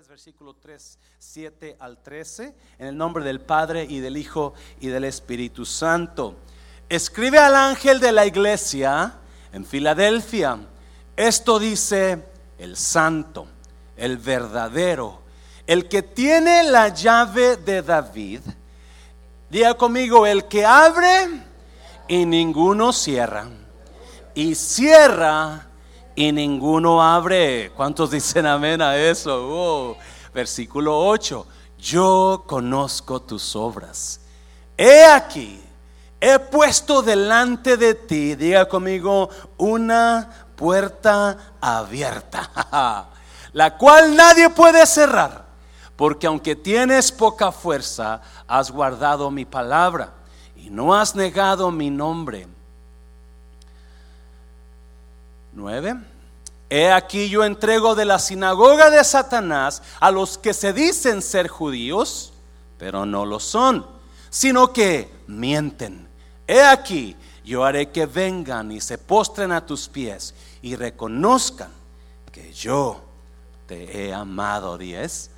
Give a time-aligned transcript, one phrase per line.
[0.00, 4.86] 3, versículo 3, 7 al 13, en el nombre del Padre y del Hijo y
[4.86, 6.36] del Espíritu Santo.
[6.88, 9.18] Escribe al ángel de la iglesia
[9.52, 10.58] en Filadelfia.
[11.16, 12.24] Esto dice
[12.56, 13.46] el santo,
[13.94, 15.20] el verdadero,
[15.66, 18.40] el que tiene la llave de David.
[19.50, 21.42] Diga conmigo, el que abre
[22.08, 23.50] y ninguno cierra.
[24.34, 25.69] Y cierra
[26.14, 27.70] y ninguno abre.
[27.76, 29.96] ¿Cuántos dicen amén a eso?
[30.34, 31.46] Versículo 8.
[31.78, 34.20] Yo conozco tus obras.
[34.76, 35.60] He aquí,
[36.20, 43.08] he puesto delante de ti, diga conmigo, una puerta abierta,
[43.52, 45.46] la cual nadie puede cerrar,
[45.96, 50.12] porque aunque tienes poca fuerza, has guardado mi palabra
[50.56, 52.46] y no has negado mi nombre.
[55.52, 55.96] 9.
[56.68, 61.48] He aquí yo entrego de la sinagoga de Satanás a los que se dicen ser
[61.48, 62.32] judíos,
[62.78, 63.84] pero no lo son,
[64.30, 66.08] sino que mienten.
[66.46, 71.70] He aquí yo haré que vengan y se postren a tus pies y reconozcan
[72.30, 73.00] que yo
[73.66, 75.30] te he amado, 10.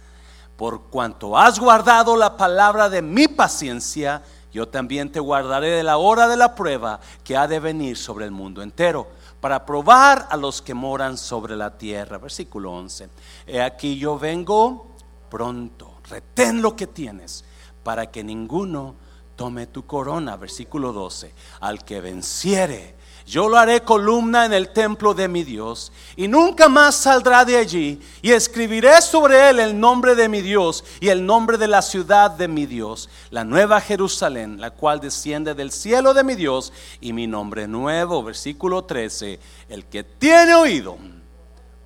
[0.57, 5.97] Por cuanto has guardado la palabra de mi paciencia, yo también te guardaré de la
[5.97, 10.37] hora de la prueba que ha de venir sobre el mundo entero para probar a
[10.37, 12.19] los que moran sobre la tierra.
[12.19, 13.11] Versículo 11.
[13.49, 14.95] He aquí yo vengo
[15.29, 15.97] pronto.
[16.09, 17.45] Retén lo que tienes
[17.83, 18.95] para que ninguno
[19.35, 20.37] tome tu corona.
[20.37, 21.35] Versículo 12.
[21.59, 22.95] Al que venciere
[23.27, 27.57] yo lo haré columna en el templo de mi Dios y nunca más saldrá de
[27.57, 28.01] allí.
[28.21, 32.31] Y escribiré sobre él el nombre de mi Dios y el nombre de la ciudad
[32.31, 37.13] de mi Dios, la nueva Jerusalén, la cual desciende del cielo de mi Dios y
[37.13, 38.23] mi nombre nuevo.
[38.23, 39.39] Versículo 13.
[39.69, 40.99] El que tiene oído,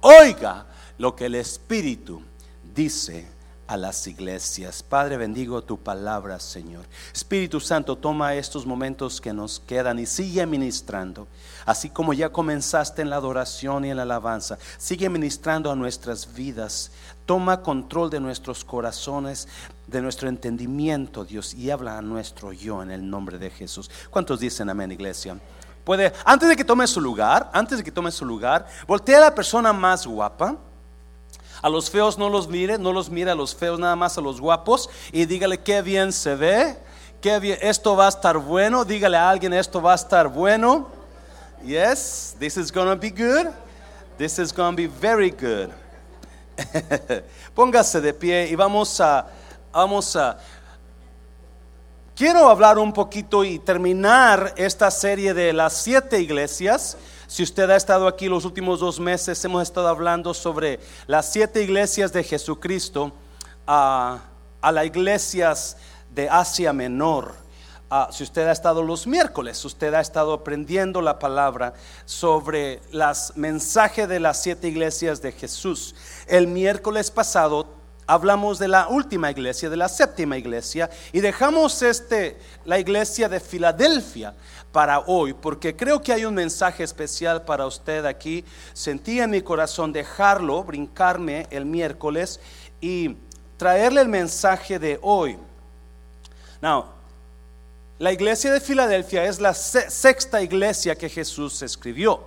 [0.00, 0.66] oiga
[0.98, 2.22] lo que el Espíritu
[2.74, 3.35] dice
[3.66, 4.82] a las iglesias.
[4.82, 6.84] Padre, bendigo tu palabra, Señor.
[7.12, 11.26] Espíritu Santo, toma estos momentos que nos quedan y sigue ministrando.
[11.64, 16.32] Así como ya comenzaste en la adoración y en la alabanza, sigue ministrando a nuestras
[16.34, 16.92] vidas.
[17.26, 19.48] Toma control de nuestros corazones,
[19.86, 23.90] de nuestro entendimiento, Dios, y habla a nuestro yo en el nombre de Jesús.
[24.10, 25.38] ¿Cuántos dicen amén, iglesia?
[25.84, 29.20] Puede, antes de que tome su lugar, antes de que tome su lugar, voltea a
[29.20, 30.56] la persona más guapa
[31.66, 34.20] a los feos no los mire, no los mire a los feos, nada más a
[34.20, 34.88] los guapos.
[35.10, 36.78] Y dígale qué bien se ve,
[37.20, 38.84] qué bien, esto va a estar bueno.
[38.84, 40.86] Dígale a alguien, esto va a estar bueno.
[41.64, 43.48] Yes, this is to be good.
[44.16, 45.70] This is to be very good.
[47.56, 49.26] Póngase de pie y vamos a,
[49.72, 50.38] vamos a,
[52.14, 56.96] quiero hablar un poquito y terminar esta serie de las siete iglesias.
[57.36, 61.62] Si usted ha estado aquí los últimos dos meses, hemos estado hablando sobre las siete
[61.62, 63.12] iglesias de Jesucristo
[63.66, 64.20] a,
[64.62, 65.76] las iglesias
[66.14, 67.34] de Asia Menor.
[68.10, 71.74] si usted ha estado los miércoles, usted ha estado aprendiendo la palabra
[72.06, 75.94] sobre los mensajes de las siete iglesias de Jesús.
[76.28, 77.66] El miércoles pasado
[78.06, 83.40] hablamos de la última iglesia, de la séptima iglesia, y dejamos este, la iglesia de
[83.40, 84.34] Filadelfia
[84.72, 88.44] para hoy, porque creo que hay un mensaje especial para usted aquí.
[88.72, 92.40] Sentí en mi corazón dejarlo, brincarme el miércoles
[92.80, 93.16] y
[93.56, 95.38] traerle el mensaje de hoy.
[96.60, 96.86] Now,
[97.98, 102.22] la iglesia de Filadelfia es la sexta iglesia que Jesús escribió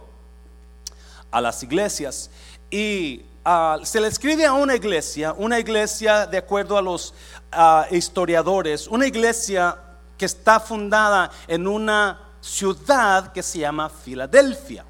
[1.29, 2.31] a las iglesias.
[2.71, 7.13] Y ah, se le escribe a una iglesia, una iglesia de acuerdo a los
[7.51, 9.77] ah, historiadores, una iglesia
[10.17, 14.85] que está fundada en una ciudad que se llama Filadelfia.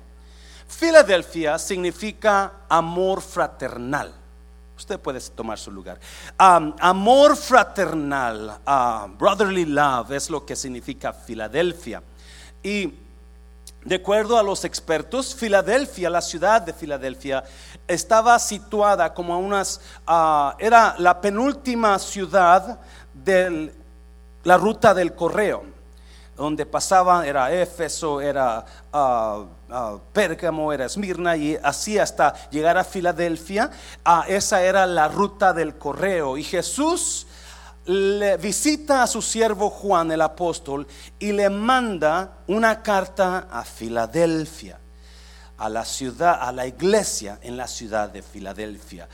[0.68, 4.14] Filadelfia significa amor fraternal.
[4.78, 6.00] Usted puede tomar su lugar.
[6.38, 12.02] amor fraternal, uh, brotherly love, es lo que significa Filadelfia.
[12.64, 12.94] Y
[13.84, 17.44] de acuerdo a los expertos, Filadelfia, la ciudad de Filadelfia,
[17.90, 22.80] estaba situada como a unas, ah, era la penúltima ciudad
[23.14, 23.74] de
[24.44, 25.64] la ruta del correo
[26.40, 28.64] donde pasaban era Éfeso, era
[28.94, 33.70] uh, Pérgamo, era Esmirna y así hasta llegar a Filadelfia.
[34.26, 36.38] Esa era la ruta del correo.
[36.38, 37.28] Y Jesús
[37.86, 40.88] le visita a su siervo Juan el apóstol
[41.20, 44.80] y le manda una carta a Filadelfia,
[45.60, 49.08] a la ciudad, a la iglesia en la ciudad de Filadelfia.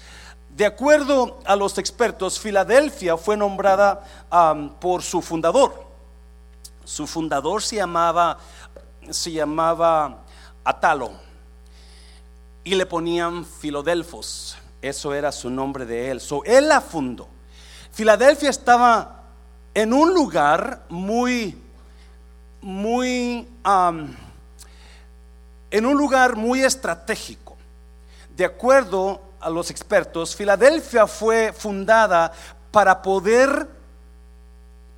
[0.55, 4.01] De acuerdo a los expertos, Filadelfia fue nombrada
[4.79, 5.83] por su fundador,
[6.85, 8.37] su fundador se llamaba,
[9.09, 10.19] se llamaba
[10.63, 11.11] Atalo
[12.63, 14.57] y le ponían Filodelfos.
[14.81, 16.21] Eso era su nombre de él.
[16.21, 17.27] So, él la fundó.
[17.91, 19.23] Filadelfia estaba
[19.73, 21.61] en un lugar muy,
[22.61, 23.47] muy,
[25.77, 27.57] en un lugar muy estratégico.
[28.35, 32.31] De acuerdo a los expertos, Filadelfia fue fundada
[32.71, 33.67] para poder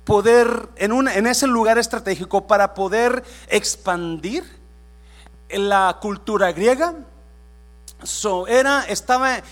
[0.04, 4.44] poder en, un, en ese lugar estratégico para poder expandir
[5.50, 6.94] la cultura griega.
[8.04, 9.42] So, era, estaba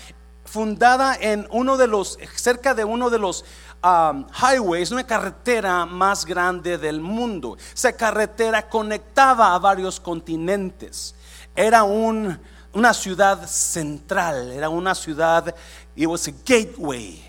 [0.45, 3.43] fundada en uno de los, cerca de uno de los
[3.83, 7.57] um, highways, una carretera más grande del mundo.
[7.73, 11.13] Esa carretera conectaba a varios continentes.
[11.57, 12.39] Era un,
[12.73, 15.55] una ciudad central, era una ciudad,
[15.95, 17.19] it was a gateway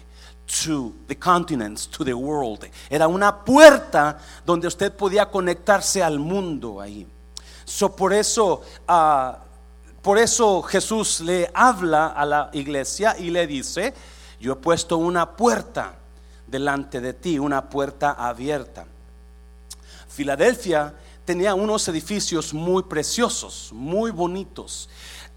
[0.47, 2.69] to the continents, to the world.
[2.91, 7.07] Era una puerta donde usted podía conectarse al mundo ahí.
[7.65, 9.39] So, por eso, ah,
[10.03, 13.95] por eso Jesús le habla a la iglesia y le dice,
[14.39, 15.95] yo he puesto una puerta
[16.47, 18.85] delante de ti, una puerta abierta.
[20.07, 20.93] Filadelfia
[21.29, 24.89] tenía unos edificios muy preciosos, muy bonitos.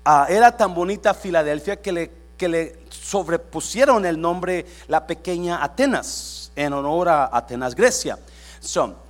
[0.06, 6.54] Ah, era tan bonita Filadelfia que le, que le sobrepusieron el nombre la pequeña Atenas
[6.56, 8.18] en honor a Atenas, Grecia.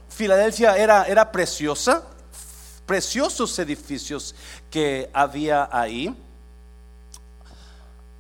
[0.10, 2.02] Filadelfia era, era preciosa,
[2.88, 4.34] preciosos edificios
[4.72, 6.12] que había ahí.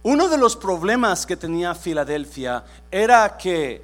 [0.04, 3.84] Uno de los problemas que tenía Filadelfia era que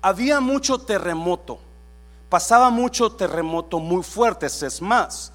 [0.00, 1.60] había mucho terremoto,
[2.34, 5.30] pasaba mucho terremoto muy fuertes, es más,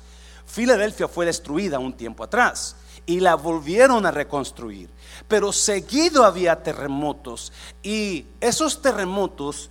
[0.45, 2.75] Filadelfia fue destruida un tiempo atrás
[3.05, 4.89] y la volvieron a reconstruir.
[5.25, 9.69] Pero seguido había terremotos y esos terremotos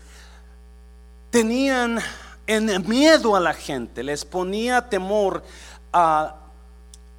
[1.29, 1.99] tenían
[2.47, 5.45] en miedo a la gente, les ponía temor
[5.93, 6.35] a,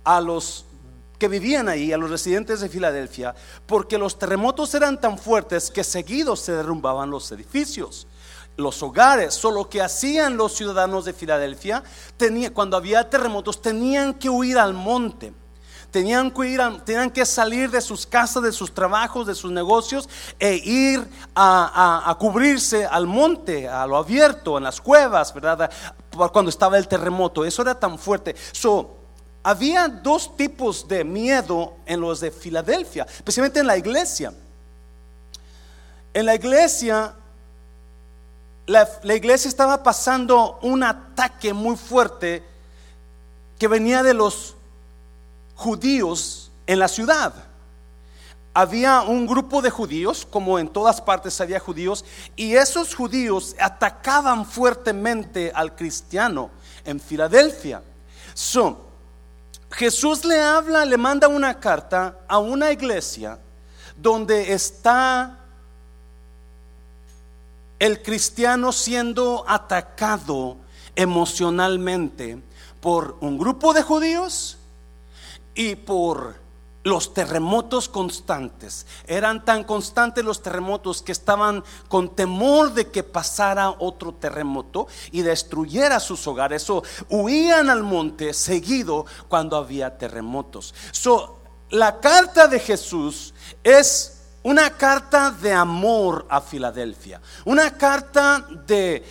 [0.04, 0.66] a los
[1.20, 3.36] que vivían ahí, a los residentes de Filadelfia,
[3.68, 8.08] porque los terremotos eran tan fuertes que seguido se derrumbaban los edificios
[8.60, 9.34] los hogares.
[9.34, 11.84] Solo que hacían los ciudadanos de Filadelfia,
[12.18, 15.34] tenía, cuando había terremotos, tenían que huir al monte.
[15.92, 20.08] Tenían que, tenían que salir de sus casas, de sus trabajos, de sus negocios
[20.38, 21.04] e ir
[21.34, 25.72] a, cubrirse al monte, a lo abierto, en las cuevas, ¿verdad?
[26.32, 27.44] Cuando estaba el terremoto.
[27.44, 28.36] Eso era tan fuerte.
[28.52, 28.98] So,
[29.42, 34.32] había dos tipos de miedo en los de Filadelfia, especialmente en la iglesia.
[36.14, 37.16] En la iglesia,
[38.70, 42.44] la, iglesia estaba pasando un ataque muy fuerte
[43.58, 44.56] que venía de los
[45.56, 47.34] judíos en la ciudad.
[48.54, 52.06] Había un grupo de judíos, como en todas partes había judíos,
[52.36, 56.52] y esos judíos atacaban fuertemente al cristiano
[56.86, 57.82] en Filadelfia.
[58.36, 58.86] So,
[59.72, 63.40] Jesús le habla, le manda una carta a una iglesia
[63.98, 65.39] donde está
[67.80, 70.58] el cristiano siendo atacado
[70.96, 72.42] emocionalmente
[72.82, 74.58] por un grupo de judíos
[75.56, 76.36] y por
[76.84, 78.86] los terremotos constantes.
[79.06, 85.22] Eran tan constantes los terremotos que estaban con temor de que pasara otro terremoto y
[85.22, 86.70] destruyera sus hogares.
[86.70, 90.74] O huían al monte seguido cuando había terremotos.
[90.92, 91.40] So,
[91.70, 93.34] la carta de Jesús
[93.64, 97.20] es una carta de amor a Filadelfia.
[97.44, 99.06] Una carta de,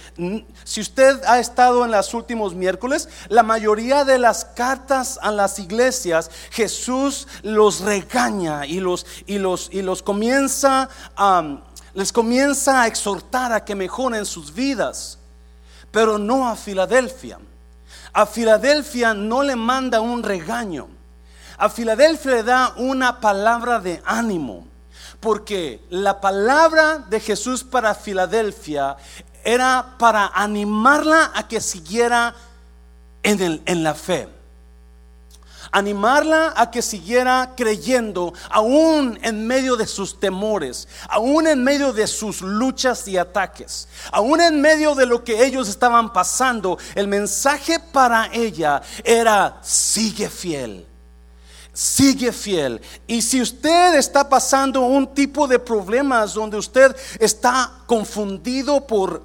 [0.64, 5.58] si usted ha estado en los últimos miércoles, la mayoría de las cartas a las
[5.58, 11.58] iglesias, Jesús los regaña y los, y los, y los comienza a,
[11.92, 15.18] les comienza a exhortar a que mejoren sus vidas.
[15.90, 17.38] Pero no a Filadelfia.
[18.14, 20.88] A Filadelfia no le manda un regaño.
[21.58, 24.67] A Filadelfia le da una palabra de ánimo
[25.20, 28.96] porque la palabra de Jesús para Filadelfia
[29.44, 32.34] era para animarla a que siguiera
[33.22, 34.28] en, en la fe
[35.72, 42.06] animarla a que siguiera creyendo, aún en medio de sus temores, aún en medio de
[42.06, 46.78] sus luchas y ataques, aún en medio de lo que ellos estaban pasando.
[46.94, 50.86] El mensaje para ella era, sigue fiel,
[51.78, 52.80] sigue fiel.
[53.06, 59.22] Y si usted está pasando un tipo de problemas donde usted está confundido por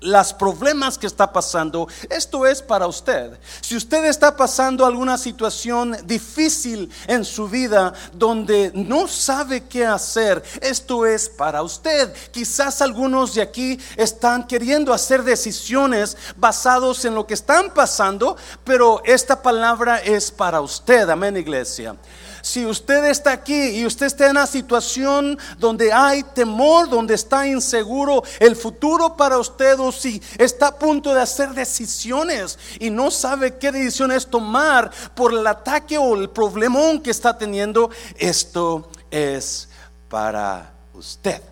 [0.00, 3.38] los problemas que está pasando, esto es para usted.
[3.60, 10.42] Si usted está pasando alguna situación difícil en su vida donde no sabe qué hacer,
[10.60, 12.12] esto es para usted.
[12.30, 19.02] Quizás algunos de aquí están queriendo hacer decisiones basados en lo que están pasando, pero
[19.04, 21.08] esta palabra es para usted.
[21.10, 21.96] Amén, iglesia.
[22.42, 27.46] Si usted está aquí y usted está en una situación donde hay temor, donde está
[27.46, 33.10] inseguro el futuro para usted, o si está a punto de hacer decisiones y no
[33.10, 39.68] sabe qué decisiones tomar por el ataque o el problemón que está teniendo, esto es
[40.08, 41.42] para usted.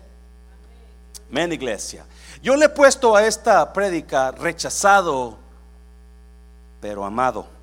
[1.29, 2.05] Amén, iglesia.
[2.41, 5.37] Yo le he puesto a esta prédica rechazado,
[6.79, 7.58] pero amado.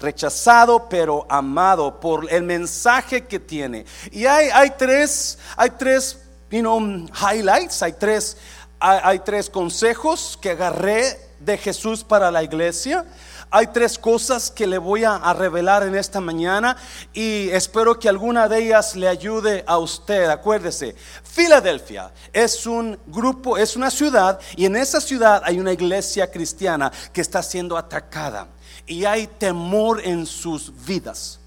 [0.00, 3.84] Rechazado, pero amado por el mensaje que tiene.
[4.12, 6.18] Y hay, hay tres, hay tres,
[6.50, 8.36] highlights, hay tres,
[8.80, 13.04] hay tres consejos que agarré de Jesús para la iglesia.
[13.50, 16.76] Hay tres cosas que le voy a, revelar en esta mañana
[17.14, 20.28] y espero que alguna de ellas le ayude a usted.
[20.28, 26.30] Acuérdese, Filadelfia es un grupo, es una ciudad y en esa ciudad hay una iglesia
[26.30, 28.48] cristiana que está siendo atacada
[28.88, 31.38] y hay temor en sus vidas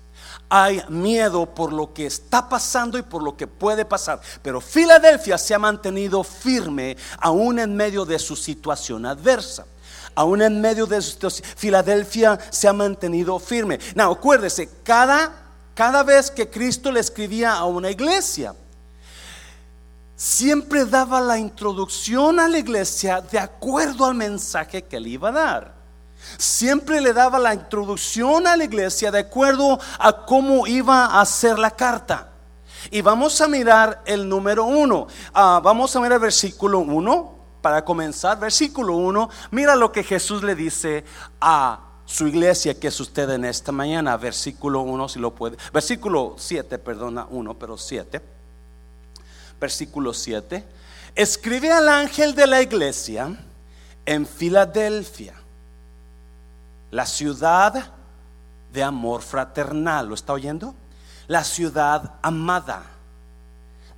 [0.53, 4.19] hay miedo por lo que está pasando y por lo que puede pasar.
[4.43, 9.65] Pero Filadelfia se ha mantenido firme aún en medio de su situación adversa
[10.15, 13.79] aún en medio de estos, Filadelfia se ha mantenido firme.
[13.95, 15.31] No, acuérdese, cada,
[15.73, 18.53] cada vez que Cristo le escribía a una iglesia,
[20.15, 25.31] siempre daba la introducción a la iglesia de acuerdo al mensaje que le iba a
[25.31, 25.80] dar.
[26.37, 31.57] Siempre le daba la introducción a la iglesia de acuerdo a cómo iba a hacer
[31.59, 32.29] la carta.
[32.89, 35.07] Y vamos a mirar el número uno.
[35.33, 37.39] Ah, vamos a mirar el versículo uno.
[37.61, 41.05] Para comenzar, versículo 1, mira lo que Jesús le dice
[41.39, 46.35] a su iglesia que es usted en esta mañana, versículo 1, si lo puede, versículo
[46.37, 48.21] 7, perdona, 1, pero 7,
[49.59, 50.65] versículo 7,
[51.15, 53.33] escribe al ángel de la iglesia
[54.05, 55.40] en Filadelfia,
[56.91, 57.91] la ciudad
[58.71, 60.75] de amor fraternal, ¿lo está oyendo?
[61.27, 62.83] La ciudad amada.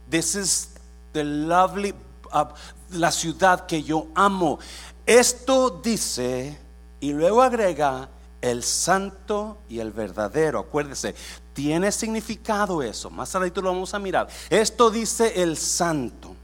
[0.09, 0.69] This is
[1.12, 1.93] the lovely,
[2.33, 2.45] uh,
[2.91, 4.59] la ciudad que yo amo.
[5.05, 6.57] Esto dice
[7.00, 8.09] y luego agrega
[8.41, 10.59] el santo y el verdadero.
[10.59, 11.15] Acuérdese,
[11.53, 13.09] tiene significado eso.
[13.09, 14.27] Más adelante lo vamos a mirar.
[14.50, 16.35] Esto dice el santo,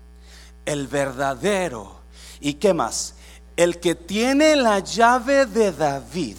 [0.65, 1.99] el verdadero.
[2.39, 3.15] ¿Y qué más?
[3.59, 6.37] El que tiene la llave de David,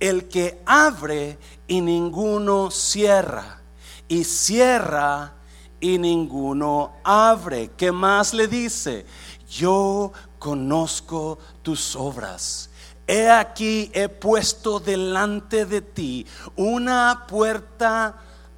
[0.00, 1.38] el que abre
[1.68, 3.60] y ninguno cierra,
[4.08, 5.34] y cierra
[5.78, 7.70] y ninguno abre.
[7.76, 9.06] ¿Qué más le dice?
[9.48, 12.70] Yo conozco tus obras.
[13.06, 16.26] He aquí, he puesto delante de ti
[16.56, 18.16] una puerta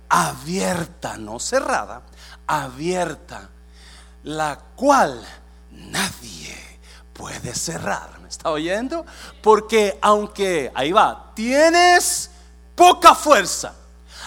[0.09, 2.01] abierta, no cerrada,
[2.47, 3.51] abierta,
[4.23, 5.23] la cual
[5.71, 6.72] nadie
[7.13, 8.19] puede cerrar.
[8.21, 9.05] ¿Me está oyendo?
[9.43, 12.31] Porque aunque, ahí va, tienes
[12.75, 13.75] poca fuerza,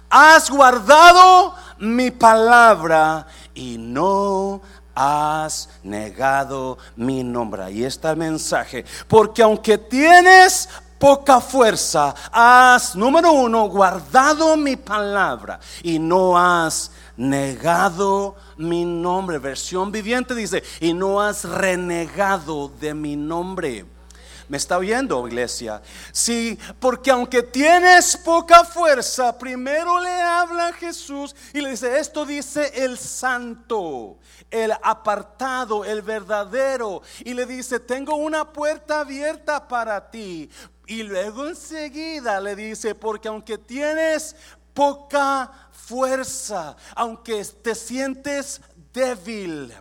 [0.09, 4.61] has guardado mi palabra y no
[4.95, 7.63] has negado mi nombre.
[7.63, 8.85] Ahí está el mensaje.
[9.07, 10.69] Porque aunque tienes
[11.05, 19.37] poca fuerza, has, número uno, guardado mi palabra y no has negado mi nombre.
[19.37, 23.85] Versión viviente dice, y no has renegado de mi nombre.
[24.47, 25.81] ¿Me está oyendo, iglesia?
[26.11, 32.25] Sí, porque aunque tienes poca fuerza, primero le habla a Jesús y le dice, esto
[32.25, 34.17] dice el santo,
[34.51, 37.01] el apartado, el verdadero.
[37.23, 40.49] Y le dice, tengo una puerta abierta para ti.
[40.87, 44.35] Y luego enseguida le dice, porque aunque tienes
[44.73, 48.61] poca fuerza, aunque te sientes
[48.93, 49.73] débil,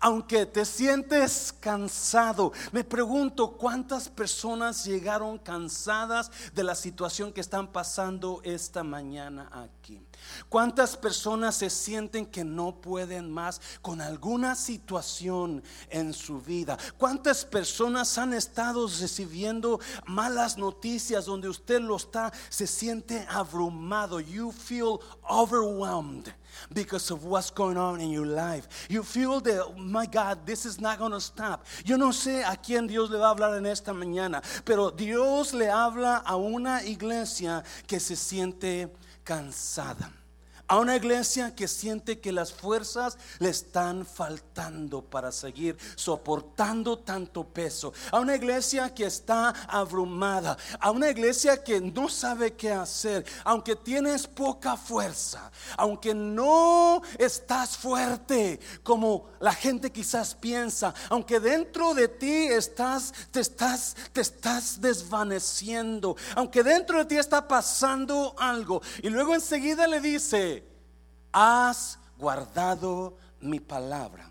[0.00, 7.66] aunque te sientes cansado, me pregunto cuántas personas llegaron cansadas de la situación que están
[7.68, 10.00] pasando esta mañana aquí.
[10.48, 16.78] ¿Cuántas personas se sienten que no pueden más con alguna situación en su vida?
[16.98, 24.20] ¿Cuántas personas han estado recibiendo malas noticias donde usted lo está, se siente abrumado?
[24.20, 26.32] You feel overwhelmed
[26.72, 28.68] because of what's going on in your life.
[28.88, 31.66] You feel that, my God, this is not going to stop.
[31.84, 35.54] Yo no sé a quién Dios le va a hablar en esta mañana, pero Dios
[35.54, 38.92] le habla a una iglesia que se siente
[39.24, 40.12] cansada
[40.72, 47.44] A una iglesia que siente que las fuerzas le están faltando para seguir soportando tanto
[47.44, 47.92] peso.
[48.10, 50.56] A una iglesia que está abrumada.
[50.80, 53.26] A una iglesia que no sabe qué hacer.
[53.44, 55.52] Aunque tienes poca fuerza.
[55.76, 60.94] Aunque no estás fuerte como la gente quizás piensa.
[61.10, 66.16] Aunque dentro de ti estás, te estás, te estás desvaneciendo.
[66.34, 68.80] Aunque dentro de ti está pasando algo.
[69.02, 70.61] Y luego enseguida le dice
[71.32, 74.30] has guardado mi palabra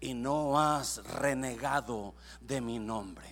[0.00, 3.24] y no has renegado de mi nombre.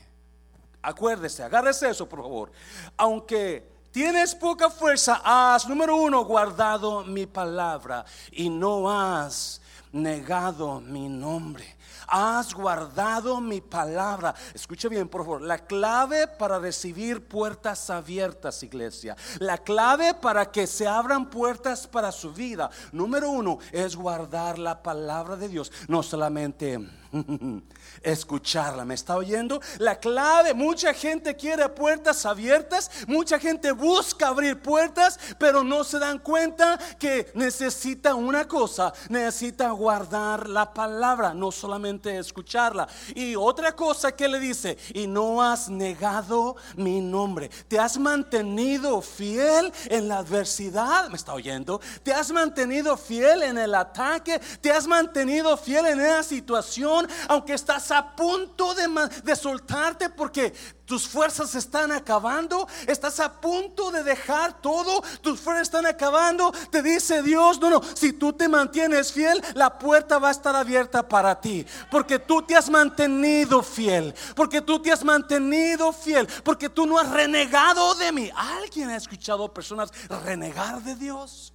[0.82, 2.52] Acuérdese, agárrese eso, por favor.
[2.96, 9.60] Aunque tienes poca fuerza, has, número uno, guardado mi palabra y no has
[9.92, 11.76] negado mi nombre
[12.08, 14.34] has guardado mi palabra.
[14.54, 15.42] Escucha bien, por favor.
[15.42, 19.16] La clave para recibir puertas abiertas, iglesia.
[19.38, 22.70] La clave para que se abran puertas para su vida.
[22.92, 25.72] Número uno es guardar la palabra de Dios.
[25.88, 26.78] No solamente
[28.02, 28.84] escucharla.
[28.84, 29.60] ¿Me está oyendo?
[29.78, 35.98] La clave, mucha gente quiere puertas abiertas, mucha gente busca abrir puertas, pero no se
[35.98, 42.88] dan cuenta que necesita una cosa, necesita guardar la palabra, no solamente escucharla.
[43.14, 49.00] Y otra cosa que le dice, y no has negado mi nombre, te has mantenido
[49.02, 51.80] fiel en la adversidad, ¿me está oyendo?
[52.02, 57.54] Te has mantenido fiel en el ataque, te has mantenido fiel en esa situación, aunque
[57.54, 58.88] estás a punto de,
[59.22, 60.52] de soltarte porque
[60.84, 66.82] tus fuerzas están acabando, estás a punto de dejar todo, tus fuerzas están acabando, te
[66.82, 71.08] dice Dios, no, no, si tú te mantienes fiel, la puerta va a estar abierta
[71.08, 76.68] para ti, porque tú te has mantenido fiel, porque tú te has mantenido fiel, porque
[76.68, 78.30] tú no has renegado de mí.
[78.34, 79.92] ¿Alguien ha escuchado personas
[80.24, 81.52] renegar de Dios?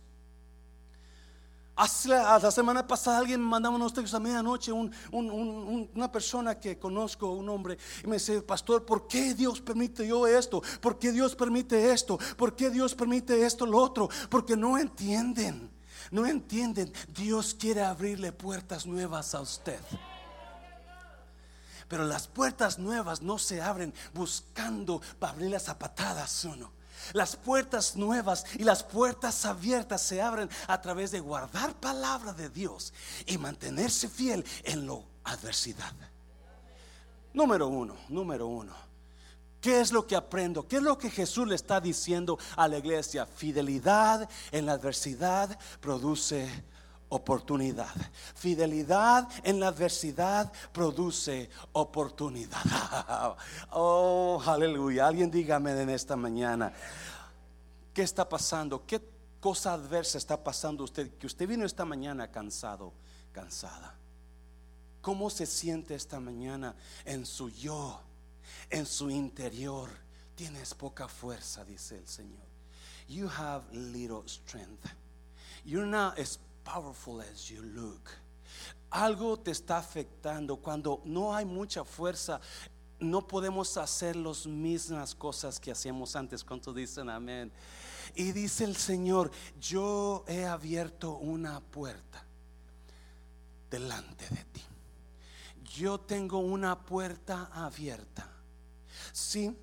[2.05, 7.49] la semana pasada alguien me mandaba unos textos a medianoche, una persona que conozco, un
[7.49, 10.61] hombre, y me dice, pastor, ¿por qué Dios permite yo esto?
[10.79, 12.17] ¿Por qué Dios permite esto?
[12.37, 14.07] ¿Por qué Dios permite esto, lo otro?
[14.29, 15.69] Porque no entienden,
[16.11, 16.93] no entienden.
[17.09, 19.81] Dios quiere abrirle puertas nuevas a usted.
[21.89, 26.71] Pero las puertas nuevas no se abren buscando para abrirlas a patadas, uno.
[27.13, 32.49] Las puertas nuevas y las puertas abiertas se abren a través de guardar palabra de
[32.49, 32.93] Dios
[33.25, 35.93] y mantenerse fiel en la adversidad.
[37.33, 38.73] Número uno, número uno.
[39.61, 40.67] ¿Qué es lo que aprendo?
[40.67, 43.25] ¿Qué es lo que Jesús le está diciendo a la iglesia?
[43.25, 46.47] Fidelidad en la adversidad produce
[47.09, 47.93] oportunidad.
[48.35, 52.59] Fidelidad en la adversidad produce oportunidad.
[53.71, 55.07] Oh, aleluya.
[55.07, 56.73] Alguien dígame en esta mañana,
[57.93, 58.85] ¿qué está pasando?
[58.85, 59.01] ¿Qué
[59.39, 61.11] cosa adversa está pasando usted?
[61.17, 62.93] Que usted vino esta mañana cansado,
[63.31, 63.95] cansada.
[65.01, 67.99] ¿Cómo se siente esta mañana en su yo,
[68.69, 69.89] en su interior?
[70.35, 72.49] Tienes poca fuerza, dice el Señor.
[73.07, 74.85] You have little strength.
[75.65, 76.17] You're not
[76.71, 78.09] powerful as you look.
[78.91, 82.39] Algo te está afectando cuando no hay mucha fuerza.
[82.99, 86.43] No podemos hacer las mismas cosas que hacíamos antes.
[86.43, 87.51] Cuando dicen amén?
[88.15, 92.25] Y dice el Señor: Yo he abierto una puerta
[93.69, 94.61] delante de ti.
[95.75, 98.27] Yo tengo una puerta abierta.
[99.13, 99.55] Sí,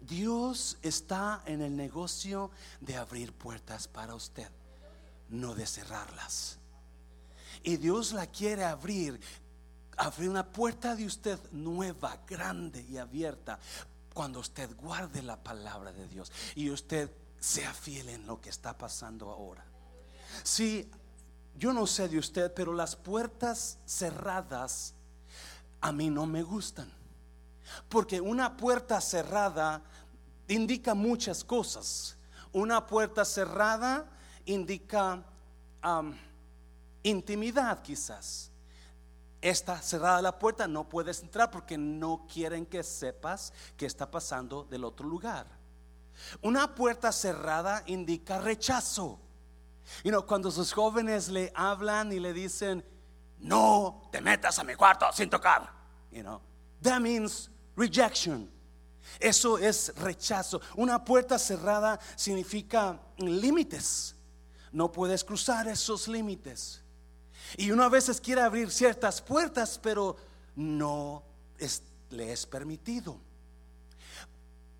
[0.00, 2.50] Dios está en el negocio
[2.80, 4.50] de abrir puertas para usted
[5.28, 6.58] no de cerrarlas.
[7.62, 9.20] Y Dios la quiere abrir,
[9.96, 13.58] abrir una puerta de usted nueva, grande y abierta,
[14.14, 18.76] cuando usted guarde la palabra de Dios y usted sea fiel en lo que está
[18.76, 19.64] pasando ahora.
[20.42, 20.90] Si
[21.58, 24.94] yo no sé de usted, pero las puertas cerradas
[25.80, 26.90] a mí no me gustan.
[27.88, 29.82] Porque una puerta cerrada
[30.48, 32.16] indica muchas cosas.
[32.52, 34.10] Una puerta cerrada
[34.46, 35.22] indica
[37.02, 38.50] intimidad quizás.
[39.40, 44.64] Está cerrada la puerta, no puedes entrar porque no quieren que sepas qué está pasando
[44.64, 45.46] del otro lugar.
[46.42, 49.20] Una puerta cerrada indica rechazo.
[50.02, 52.84] Y no cuando sus jóvenes le hablan y le dicen,
[53.38, 55.70] no te metas a mi cuarto sin tocar,
[56.10, 56.40] you know,
[56.82, 58.50] that means rejection.
[59.20, 60.60] Eso es rechazo.
[60.74, 64.15] Una puerta cerrada significa límites
[64.76, 66.82] no puedes cruzar esos límites.
[67.56, 70.18] Y uno a veces quiere abrir ciertas puertas, pero
[70.54, 71.22] no
[72.10, 73.18] le es permitido.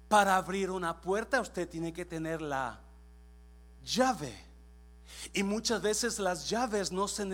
[0.07, 2.79] Para abrir una puerta usted tiene que tener la
[3.83, 4.39] llave.
[5.33, 7.25] Y muchas veces las llaves no se,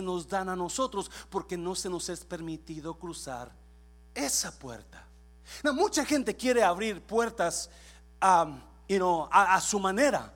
[0.00, 3.52] nos, dan a nosotros porque no se nos es permitido cruzar
[4.14, 5.06] esa puerta.
[5.74, 7.68] Mucha gente quiere abrir puertas
[8.22, 8.58] um,
[9.30, 10.34] a, a, su manera,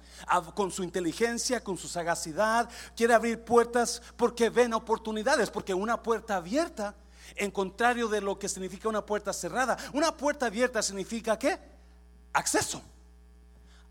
[0.54, 2.68] con su inteligencia, con su sagacidad.
[2.96, 6.94] Quiere abrir puertas porque ven oportunidades, porque una puerta abierta,
[7.34, 11.58] en contrario de lo que significa una puerta cerrada, una puerta abierta significa ¿qué?
[12.32, 12.82] Acceso.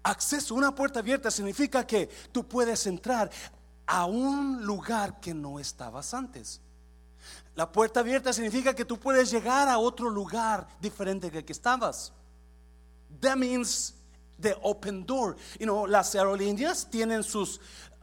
[0.02, 3.30] Acceso, una puerta abierta significa que tú puedes entrar
[3.86, 6.62] a un lugar que no estabas antes.
[7.56, 12.12] La puerta abierta significa que tú puedes llegar a otro lugar diferente del que estabas.
[13.22, 13.94] That means
[14.40, 15.36] the open door.
[15.60, 17.60] You know, las aerolíneas tienen sus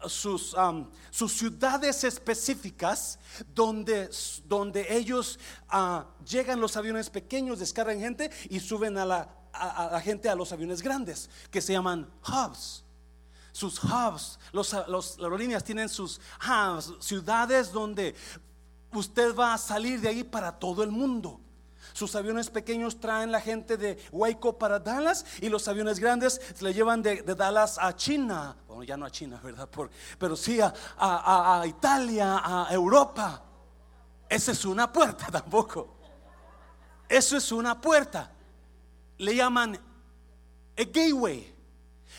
[0.09, 3.19] sus, um, sus ciudades específicas
[3.55, 4.09] donde,
[4.47, 5.38] donde ellos
[5.73, 10.35] uh, llegan los aviones pequeños, descargan gente y suben a la, a, la gente a
[10.35, 12.85] los aviones grandes que se llaman hubs.
[13.53, 18.14] Sus hubs, los, los, aerolíneas tienen sus hubs, ciudades donde
[18.93, 21.40] usted va a salir de ahí para todo el mundo.
[21.92, 26.72] Sus aviones pequeños traen la gente de Waco para Dallas y los aviones grandes le
[26.72, 28.57] llevan de, Dallas a China.
[28.66, 29.68] Bueno, ya no a China, ¿verdad?
[30.18, 33.42] Pero sí a, Italia, a Europa.
[34.29, 35.96] Esa es una puerta tampoco.
[37.09, 38.33] Eso es una puerta
[39.20, 39.79] le llaman
[40.76, 41.46] a gateway.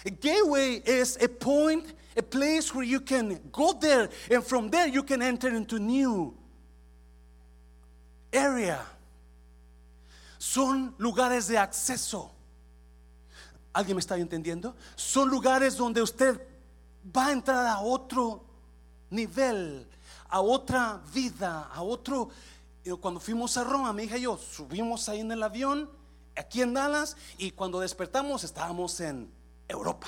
[0.05, 4.87] A gateway is a point, a place where you can go there, and from there
[4.87, 6.33] you can enter into new
[8.31, 8.79] area.
[10.41, 12.31] Son lugares de acceso.
[13.73, 14.75] ¿Alguien me está entendiendo?
[14.95, 16.41] Son lugares donde usted
[17.15, 18.43] va a entrar a otro
[19.11, 19.87] nivel,
[20.27, 22.31] a otra vida, a otro.
[22.99, 25.87] Cuando fuimos a Roma, mi hija y yo subimos ahí en el avión
[26.35, 29.31] aquí en Dallas y cuando despertamos estábamos en
[29.67, 30.07] Europa.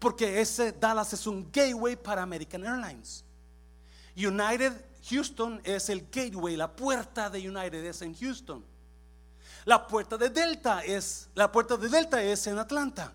[0.00, 3.24] Porque ese Dallas es un gateway para American Airlines.
[4.16, 4.72] United
[5.08, 8.71] Houston es el gateway, la puerta de United es en Houston.
[9.64, 13.12] La puerta de Delta es la puerta de Delta es en Atlanta.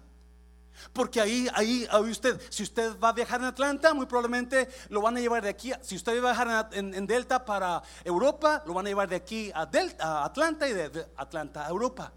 [0.93, 5.01] Porque ahí, ahí, ahí usted, si usted va a viajar en Atlanta, muy probablemente lo
[5.01, 5.71] van a llevar de aquí.
[5.81, 9.51] Si usted va a viajar en, Delta para Europa, lo van a llevar de aquí
[9.53, 12.13] a, Delta, a Atlanta y de, Atlanta a Europa.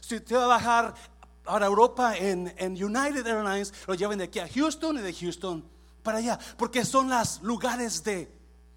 [0.00, 0.94] Si usted va a viajar
[1.42, 5.64] para Europa en, en United Airlines, lo llevan de aquí a Houston y de Houston
[6.02, 6.38] para allá.
[6.56, 8.30] Porque son los lugares de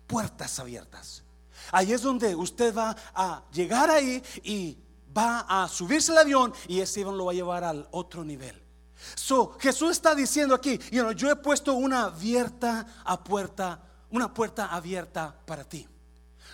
[0.08, 1.24] puertas abiertas.
[1.72, 4.78] Ahí es donde usted va a llegar ahí y
[5.16, 8.62] va a subirse el avión y ese avión lo va a llevar al otro nivel.
[9.16, 15.36] So, Jesús está diciendo aquí, yo he puesto una abierta a puerta, una puerta abierta
[15.46, 15.88] para ti.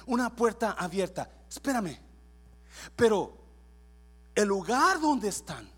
[0.06, 1.30] Una puerta abierta.
[1.50, 1.98] Espérame.
[2.96, 3.38] Pero
[4.36, 5.70] el lugar donde están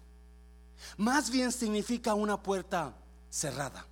[0.97, 2.93] más bien significa una puerta
[3.29, 3.85] cerrada.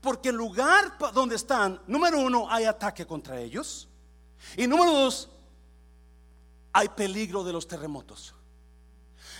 [0.00, 3.88] Porque el lugar donde están, número uno, hay ataque contra ellos.
[4.56, 5.28] Y número dos,
[6.76, 8.34] hay peligro de los terremotos.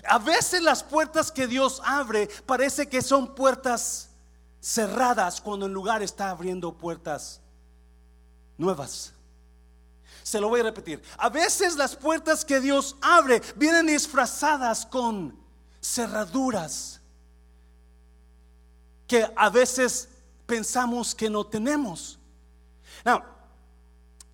[0.09, 4.09] A veces las puertas que Dios abre parece que son puertas
[4.59, 7.43] cerradas cuando en lugar está abriendo puertas
[8.57, 9.13] nuevas.
[10.23, 11.03] Se lo voy a repetir.
[11.19, 15.39] A veces las puertas que Dios abre vienen disfrazadas con
[15.83, 17.03] cerraduras
[19.07, 20.09] que a veces
[20.47, 22.19] pensamos que no tenemos.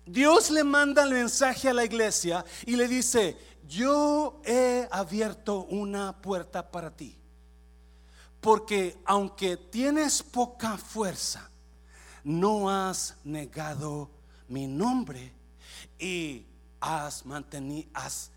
[0.05, 3.37] Dios le manda el mensaje a la iglesia y le dice,
[3.67, 7.17] yo he abierto una puerta para ti.
[8.41, 11.49] Porque aunque tienes poca fuerza,
[12.23, 14.09] no has negado
[14.49, 15.33] mi nombre
[15.97, 16.45] y
[16.81, 18.31] has mantenido, has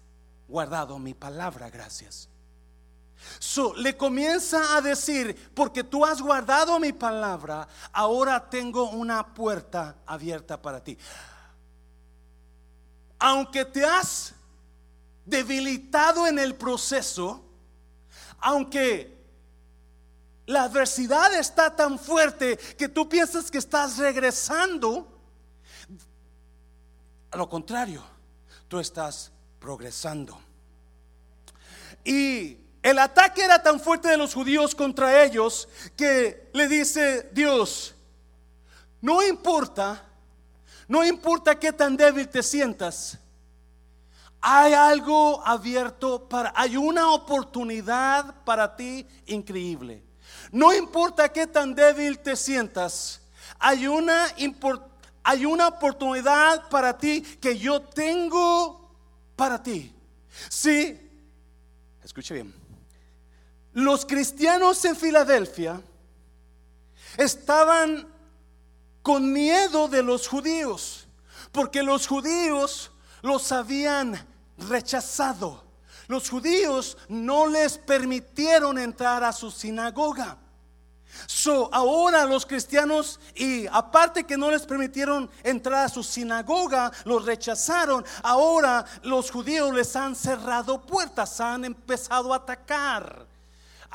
[0.48, 2.28] guardado mi palabra, gracias.
[3.38, 9.96] So, le comienza a decir, porque tú has guardado mi palabra, ahora tengo una puerta
[10.06, 10.96] abierta para ti.
[13.26, 14.34] Aunque te has
[15.24, 17.44] debilitado en el proceso,
[18.38, 19.20] aunque
[20.46, 25.08] la adversidad está tan fuerte que tú piensas que estás regresando,
[27.32, 28.04] a lo contrario,
[28.68, 30.38] tú estás progresando.
[32.04, 37.92] Y el ataque era tan fuerte de los judíos contra ellos que le dice Dios,
[39.00, 40.00] no importa,
[40.88, 43.18] no importa qué tan débil te sientas,
[44.40, 50.04] hay algo abierto para, hay una oportunidad para ti increíble.
[50.52, 53.20] No importa qué tan débil te sientas,
[53.58, 54.28] hay una,
[55.24, 58.94] hay una oportunidad para ti que yo tengo
[59.34, 59.92] para ti.
[60.48, 61.00] Sí,
[62.02, 62.54] escuche bien.
[63.72, 65.80] Los cristianos en Filadelfia
[67.18, 68.06] estaban
[69.06, 71.06] con miedo de los judíos,
[71.52, 72.90] porque los judíos
[73.22, 74.18] los habían
[74.58, 75.62] rechazado.
[76.08, 80.36] Los judíos no les permitieron entrar a su sinagoga.
[81.28, 87.24] So, ahora los cristianos, y aparte que no les permitieron entrar a su sinagoga, los
[87.24, 88.04] rechazaron.
[88.24, 93.24] Ahora los judíos les han cerrado puertas, han empezado a atacar.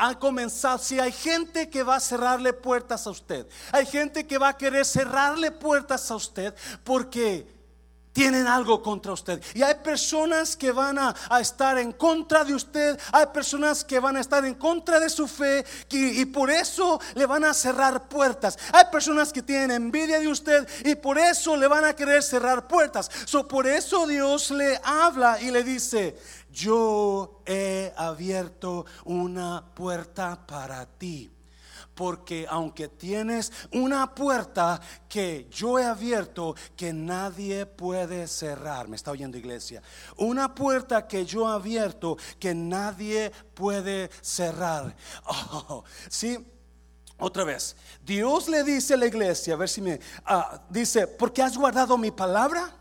[0.01, 4.39] Han comenzado, si hay gente que va a cerrarle puertas a usted, hay gente que
[4.39, 7.45] va a querer cerrarle puertas a usted porque
[8.13, 9.41] tienen algo contra usted.
[9.53, 12.99] Y hay personas que van a, estar en contra de usted.
[13.11, 15.65] Hay personas que van a estar en contra de su fe.
[15.89, 18.57] Y, por eso le van a cerrar puertas.
[18.73, 20.67] Hay personas que tienen envidia de usted.
[20.83, 23.09] Y por eso le van a querer cerrar puertas.
[23.25, 26.17] So, por eso Dios le habla y le dice,
[26.51, 31.31] yo he abierto una puerta para ti
[31.95, 39.11] porque aunque tienes una puerta que yo he abierto, que nadie puede cerrar, me está
[39.11, 39.81] oyendo iglesia,
[40.17, 44.95] una puerta que yo he abierto, que nadie puede cerrar.
[45.53, 46.37] Oh, sí.
[47.19, 51.43] Otra vez, Dios le dice a la iglesia, a ver si me ah, dice, porque
[51.43, 52.73] has guardado mi palabra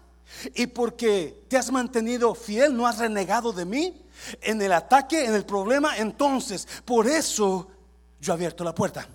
[0.55, 4.07] y porque te has mantenido fiel, no has renegado de mí
[4.41, 7.69] en el ataque, en el problema, entonces por eso
[8.21, 9.07] yo he abierto la puerta.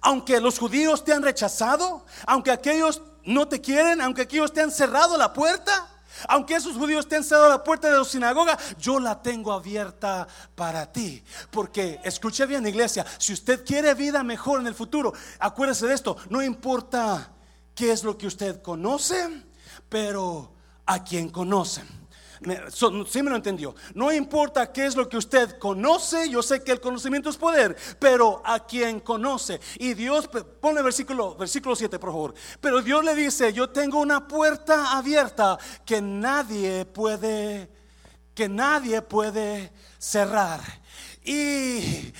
[0.00, 4.70] Aunque los judíos te han rechazado, aunque aquellos no te quieren, aunque aquellos te han
[4.70, 5.88] cerrado la puerta,
[6.28, 10.26] aunque esos judíos te han cerrado la puerta de la sinagoga, yo la tengo abierta
[10.54, 11.22] para ti.
[11.50, 16.16] Porque, escuche bien iglesia, si usted quiere vida mejor en el futuro, acuérdese de esto,
[16.28, 17.32] no importa
[17.74, 19.44] qué es lo que usted conoce,
[19.90, 20.54] pero
[20.86, 21.82] a quien conoce
[23.06, 23.74] sí me lo entendió.
[23.94, 27.76] No importa qué es lo que usted conoce, yo sé que el conocimiento es poder,
[27.98, 29.60] pero a quien conoce.
[29.78, 30.28] Y Dios,
[30.60, 32.34] pone versículo, versículo 7, por favor.
[32.60, 37.70] Pero Dios le dice, yo tengo una puerta abierta que nadie puede,
[38.34, 40.60] que nadie puede cerrar.
[41.22, 42.12] Y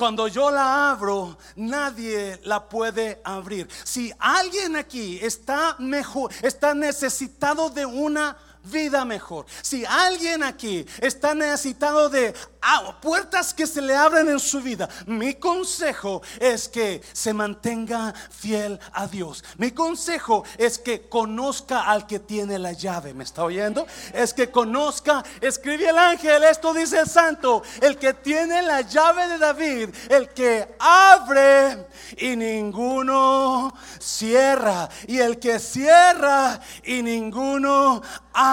[0.00, 3.68] cuando yo la abro, nadie la puede abrir.
[3.84, 8.34] Si alguien aquí está mejor, está necesitado de una
[8.64, 9.46] vida mejor.
[9.62, 14.88] Si alguien aquí está necesitado de ah, puertas que se le abren en su vida,
[15.06, 19.44] mi consejo es que se mantenga fiel a Dios.
[19.56, 23.14] Mi consejo es que conozca al que tiene la llave.
[23.14, 23.86] ¿Me está oyendo?
[24.12, 29.28] Es que conozca, escribe el ángel, esto dice el santo, el que tiene la llave
[29.28, 38.49] de David, el que abre y ninguno cierra, y el que cierra y ninguno abre.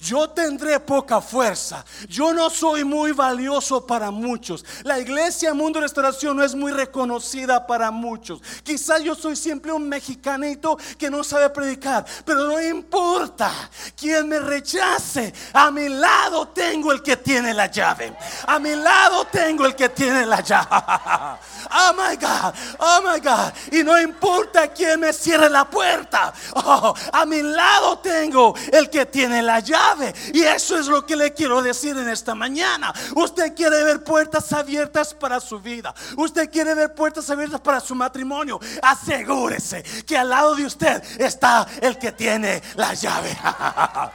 [0.00, 1.84] Yo tendré poca fuerza.
[2.08, 4.64] Yo no soy muy valioso para muchos.
[4.82, 8.40] La iglesia Mundo Restauración no es muy reconocida para muchos.
[8.62, 13.50] Quizás yo soy siempre un mexicanito que no sabe predicar, pero no importa
[13.96, 15.32] quien me rechace.
[15.52, 18.16] A mi lado tengo el que tiene la llave.
[18.46, 20.64] A mi lado tengo el que tiene la llave.
[21.76, 23.52] Oh my God, oh my God.
[23.72, 26.32] Y no importa quién me cierre la puerta.
[26.66, 30.14] Oh, a mi lado tengo el que tiene la llave.
[30.32, 32.92] Y eso es lo que le quiero decir en esta mañana.
[33.14, 35.94] Usted quiere ver puertas abiertas para su vida.
[36.16, 38.60] Usted quiere ver puertas abiertas para su matrimonio.
[38.82, 43.36] Asegúrese que al lado de usted está el que tiene la llave.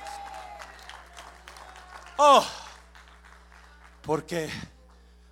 [2.17, 2.45] oh,
[4.01, 4.49] porque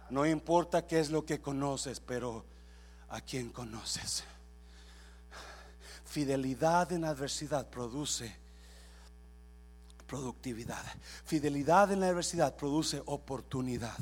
[0.10, 2.46] no importa qué es lo que conoces, pero
[3.10, 4.24] a quién conoces.
[6.06, 8.47] Fidelidad en adversidad produce
[10.08, 10.84] productividad.
[11.26, 13.98] Fidelidad en la adversidad produce oportunidad.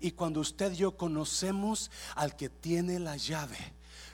[0.00, 3.56] Y cuando usted y yo conocemos al que tiene la llave,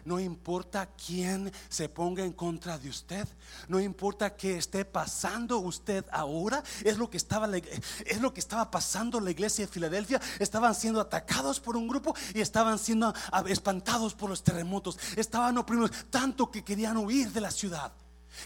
[0.05, 3.29] no importa quién se ponga en contra de usted.
[3.69, 6.63] No importa qué esté pasando usted ahora.
[6.85, 10.21] Es lo que estaba, es lo que estaba pasando la iglesia de Filadelfia.
[10.41, 13.15] Estaban siendo atacados por un grupo y estaban siendo
[13.47, 14.99] espantados por los terremotos.
[15.17, 17.93] Estaban oprimidos tanto que querían huir de la ciudad.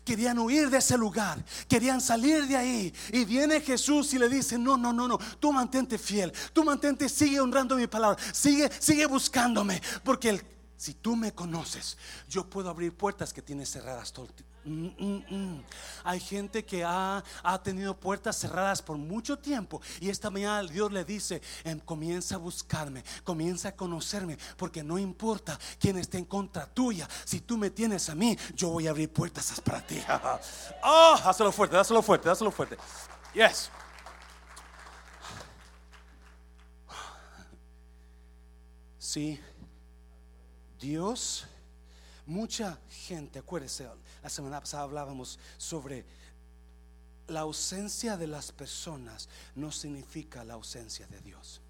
[0.04, 2.94] Querían huir de ese lugar, querían salir de ahí.
[3.12, 7.08] Y viene Jesús y le dice, no, no, no, no, tú mantente fiel, tú mantente,
[7.08, 10.40] sigue honrando mi palabra, sigue, sigue buscándome, porque
[10.76, 11.96] si tú me conoces,
[12.28, 14.28] yo puedo abrir puertas que tienes cerradas todo
[14.66, 15.64] mm, mm, mm.
[16.04, 17.22] Hay gente que ha,
[17.62, 22.38] tenido puertas cerradas por mucho tiempo y esta mañana Dios le dice, em, comienza a
[22.38, 27.70] buscarme, comienza a conocerme, porque no importa quién esté en contra tuya, si tú me
[27.70, 30.02] tienes a mí, yo voy a abrir puertas para ti.
[30.84, 32.76] oh, hazlo fuerte, hazlo fuerte, hazlo fuerte.
[33.34, 33.70] Yes.
[38.98, 39.40] Sí.
[40.78, 41.46] Dios
[42.26, 43.88] Mucha gente, acuérdese,
[44.22, 46.04] la semana pasada hablábamos sobre
[47.28, 51.60] la ausencia de las personas no significa la ausencia de Dios.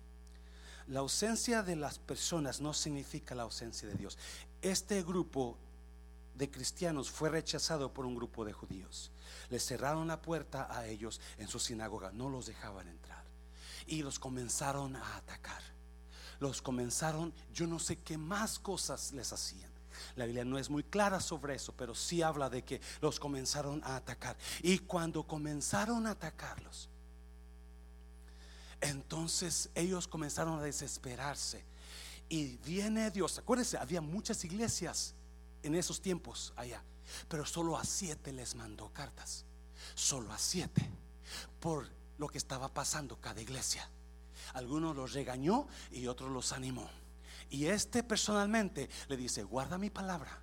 [0.89, 4.19] La ausencia de las personas no significa la ausencia de Dios.
[4.63, 5.59] Este grupo
[6.35, 9.11] de cristianos fue rechazado por un grupo de judíos.
[9.49, 13.25] Le cerraron la puerta a ellos en su sinagoga, no los dejaban entrar.
[13.87, 15.63] Y los comenzaron a atacar.
[16.39, 19.76] Los comenzaron, yo no sé qué más cosas les hacían.
[20.15, 23.83] La Biblia no es muy clara sobre eso, pero sí habla de que los comenzaron
[23.85, 24.37] a atacar.
[24.63, 26.89] Y cuando comenzaron a atacarlos,
[28.81, 31.65] entonces ellos comenzaron a desesperarse.
[32.29, 33.39] Y viene Dios.
[33.39, 35.15] Acuérdense, había muchas iglesias
[35.63, 36.83] en esos tiempos allá,
[37.29, 39.45] pero solo a siete les mandó cartas.
[39.95, 40.89] Solo a siete.
[41.61, 43.89] Por lo que estaba pasando cada iglesia.
[44.55, 46.89] Algunos los regañó y otros los animó.
[47.51, 50.41] Y este personalmente le dice, guarda mi palabra,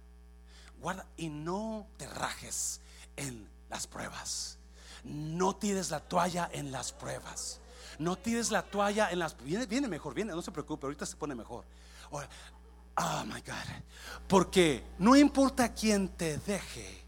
[0.80, 2.82] guarda y no te rajes
[3.16, 4.58] en las pruebas.
[5.04, 7.60] No tires la toalla en las pruebas.
[8.00, 9.36] No tires la toalla en las...
[9.44, 11.66] Viene, viene mejor, viene, no se preocupe, ahorita se pone mejor.
[12.12, 13.84] oh my God.
[14.28, 17.04] Porque no importa quién te deje,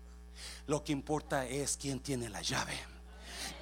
[0.68, 2.95] lo que importa es quién tiene la llave.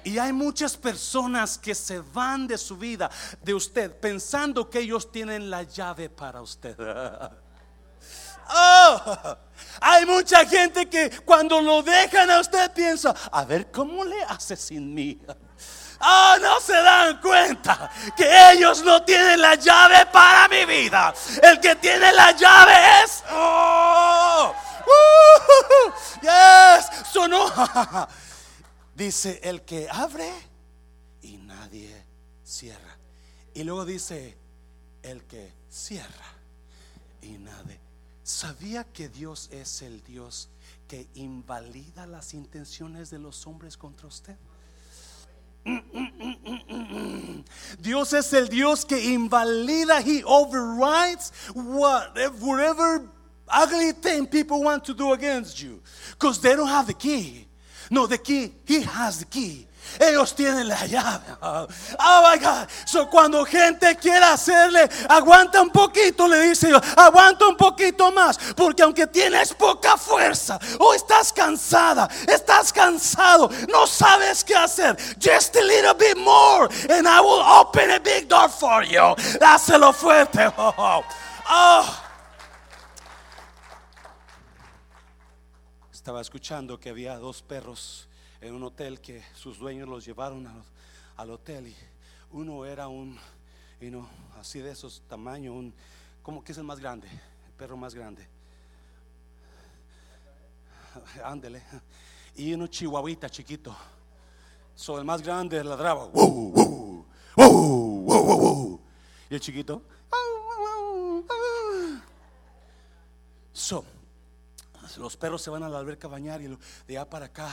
[0.04, 3.10] Y hay muchas personas que se van de su vida,
[3.42, 6.76] de usted, pensando que ellos tienen la llave para usted.
[8.46, 9.36] Oh,
[9.80, 14.56] hay mucha gente que cuando lo dejan a usted piensa, a ver cómo le hace
[14.56, 15.18] sin mí.
[16.06, 21.14] Oh, no se dan cuenta que ellos no tienen la llave para mi vida.
[21.42, 23.24] El que tiene la llave es.
[23.30, 27.46] Oh, uh, yes, sonó.
[28.94, 30.30] Dice el que abre
[31.22, 31.90] y nadie
[32.44, 32.98] cierra.
[33.52, 34.36] Y luego dice
[35.02, 36.32] el que cierra
[37.22, 37.80] y nadie.
[38.22, 40.48] ¿Sabía que Dios es el Dios
[40.88, 44.36] que invalida las intenciones de los hombres contra usted?
[47.78, 53.08] Dios es el Dios que invalida, He overrides whatever
[53.48, 55.80] ugly thing people want to do against you
[56.12, 57.46] because they don't have the key.
[57.90, 59.66] No, the key, he has the key.
[60.00, 61.24] Ellos tienen la llave.
[61.40, 62.68] Oh my God.
[62.86, 68.38] So cuando gente quiere hacerle, aguanta un poquito, le dice yo, aguanta un poquito más.
[68.56, 74.96] Porque aunque tienes poca fuerza, o estás cansada, estás cansado, no sabes qué hacer.
[75.18, 79.14] Just a little bit more, and I will open a big door for you.
[79.38, 80.52] Dáselo fuerte.
[80.58, 81.04] oh.
[81.48, 82.03] oh.
[86.04, 88.10] Estaba escuchando que había dos perros
[88.42, 90.46] en un hotel que sus dueños los llevaron
[91.16, 91.76] al, hotel y
[92.30, 93.18] uno era un,
[93.80, 94.06] y no,
[94.38, 95.72] así de esos tamaños, un,
[96.22, 97.08] ¿cómo que es el más grande?
[97.08, 98.28] El perro más grande.
[101.24, 101.62] Ándele.
[102.36, 103.74] Y uno chihuahuita chiquito.
[104.74, 106.10] So el más grande ladraba.
[109.30, 109.80] y el chiquito.
[113.54, 113.86] So,
[114.98, 117.50] los perros se van a la alberca a bañar y de allá para acá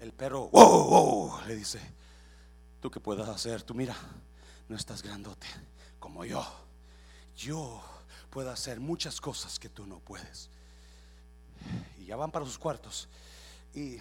[0.00, 0.50] el perro
[1.46, 1.80] le dice,
[2.80, 3.62] ¿tú qué puedes hacer?
[3.62, 3.96] Tú mira,
[4.68, 5.46] no estás grandote
[5.98, 6.44] como yo.
[7.36, 7.82] Yo
[8.30, 10.50] puedo hacer muchas cosas que tú no puedes.
[11.98, 13.08] Y ya van para sus cuartos.
[13.74, 13.98] Y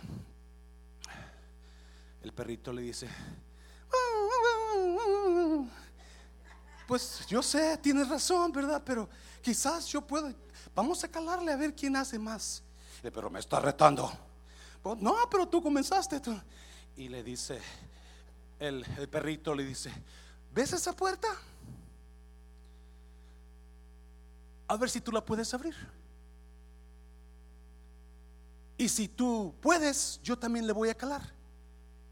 [2.23, 3.07] el perrito le dice,
[6.91, 8.81] pues yo sé, tienes razón, ¿verdad?
[8.85, 9.07] Pero
[9.41, 10.29] quizás yo puedo
[10.75, 12.61] Vamos a calarle a ver quién hace más.
[13.01, 14.11] Pero me está retando.
[14.83, 16.21] Pues, no, pero tú comenzaste.
[16.97, 17.61] Y le dice,
[18.59, 19.89] el, el perrito le dice,
[20.53, 21.29] ¿ves esa puerta?
[24.67, 25.75] A ver si tú la puedes abrir.
[28.77, 31.21] Y si tú puedes, yo también le voy a calar.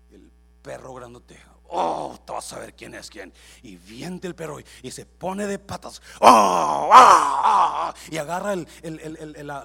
[0.10, 1.38] El perro grandote
[1.72, 3.32] Oh, te vas a ver quién es quién.
[3.62, 6.02] Y viene el perro y, se pone de patas.
[6.20, 9.64] Oh, ah, ah, y agarra el, el, el, el la,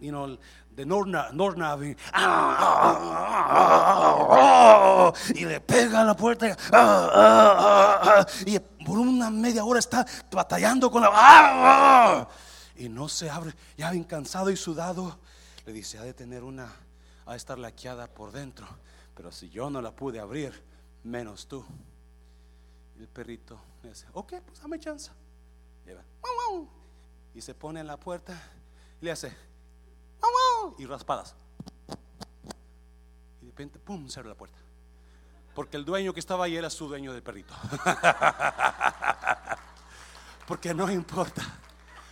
[0.00, 0.38] you know,
[0.76, 1.78] de Norna, Norna
[5.34, 6.54] y le pega a la puerta
[8.44, 12.28] y por una media hora está batallando con la
[12.76, 15.18] y no se abre ya bien cansado y sudado.
[15.64, 16.70] Le dice ha de tener una
[17.24, 18.66] ha de estar laqueada por dentro
[19.14, 20.62] pero si yo no la pude abrir
[21.06, 21.64] menos tú.
[22.98, 25.10] El perrito le dice, ok, pues dame chance.
[27.34, 28.38] Y, se pone en la puerta
[29.00, 29.34] le hace,
[30.78, 31.34] y raspadas.
[33.40, 34.58] Y de repente, pum, se abre la puerta.
[35.54, 37.54] Porque el dueño que estaba ahí era su dueño del perrito.
[40.46, 41.42] Porque no importa.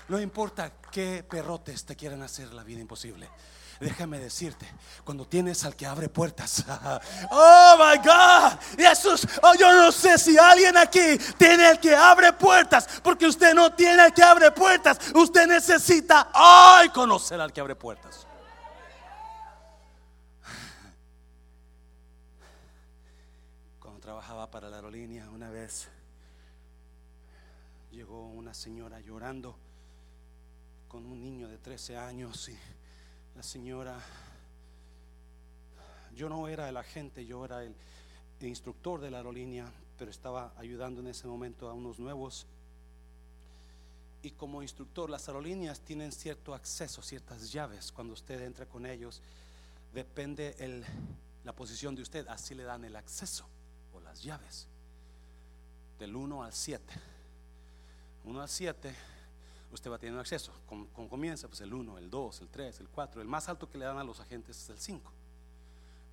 [0.09, 3.29] No importa qué perrotes te quieran hacer la vida imposible.
[3.81, 4.67] Déjame decirte,
[5.05, 6.65] cuando tienes al que abre puertas,
[7.31, 12.33] oh my God, Jesús, oh, yo no sé si alguien aquí tiene el que abre
[12.33, 17.61] puertas, porque usted no tiene el que abre puertas, usted necesita hoy conocer al que
[17.61, 18.29] abre puertas.
[23.81, 25.89] Cuando trabajaba para la aerolínea, una vez
[27.91, 29.57] llegó una señora llorando
[30.87, 32.57] con un niño de 13 años y
[33.35, 33.99] la señora,
[36.15, 37.75] yo no era el agente, yo era el,
[38.41, 42.47] instructor de la aerolínea, pero estaba ayudando en ese momento a unos nuevos.
[44.21, 47.91] Y como instructor, las aerolíneas tienen cierto acceso, ciertas llaves.
[47.91, 49.23] Cuando usted entra con ellos,
[49.95, 50.55] depende
[51.43, 53.47] la posición de usted, así le dan el acceso
[53.95, 54.67] o las llaves.
[55.99, 56.95] Del 1 al 7.
[58.25, 58.95] 1 al 7
[59.73, 60.53] usted va teniendo acceso.
[60.93, 63.21] Comienza, pues el 1, el 2, el 3, el 4.
[63.21, 65.13] El más alto que le dan a los agentes es el 5.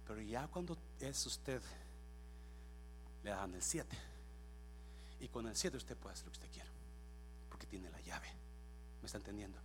[0.08, 1.62] Pero ya cuando es usted,
[3.24, 3.98] le dan el 7.
[5.20, 6.70] Y con el 7 usted puede hacer lo que usted quiera.
[7.50, 8.28] Porque tiene la llave.
[9.02, 9.58] ¿Me está entendiendo?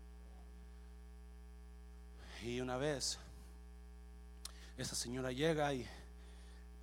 [2.42, 3.18] Y una vez,
[4.76, 5.88] esa señora llega y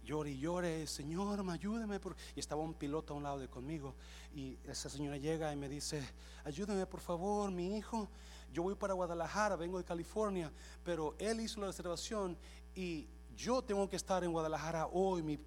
[0.03, 1.99] llore y llore, Señor, ayúdeme.
[2.35, 3.95] Y estaba un piloto a un lado de conmigo.
[4.33, 6.03] Y esa señora llega y me dice,
[6.43, 8.09] ayúdeme por favor, mi hijo.
[8.51, 10.51] Yo voy para Guadalajara, vengo de California,
[10.83, 12.37] pero él hizo la reservación
[12.75, 15.23] y yo tengo que estar en Guadalajara hoy.
[15.23, 15.39] Mi,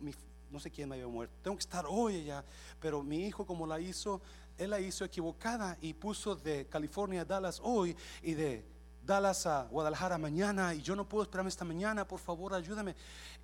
[0.50, 1.34] no sé quién me había muerto.
[1.42, 2.44] Tengo que estar hoy allá.
[2.80, 4.20] Pero mi hijo, como la hizo,
[4.59, 8.64] él la hizo equivocada y puso de California a Dallas hoy y de
[9.07, 12.96] Dallas a Guadalajara mañana y yo no puedo esperarme esta mañana, por favor ayúdame.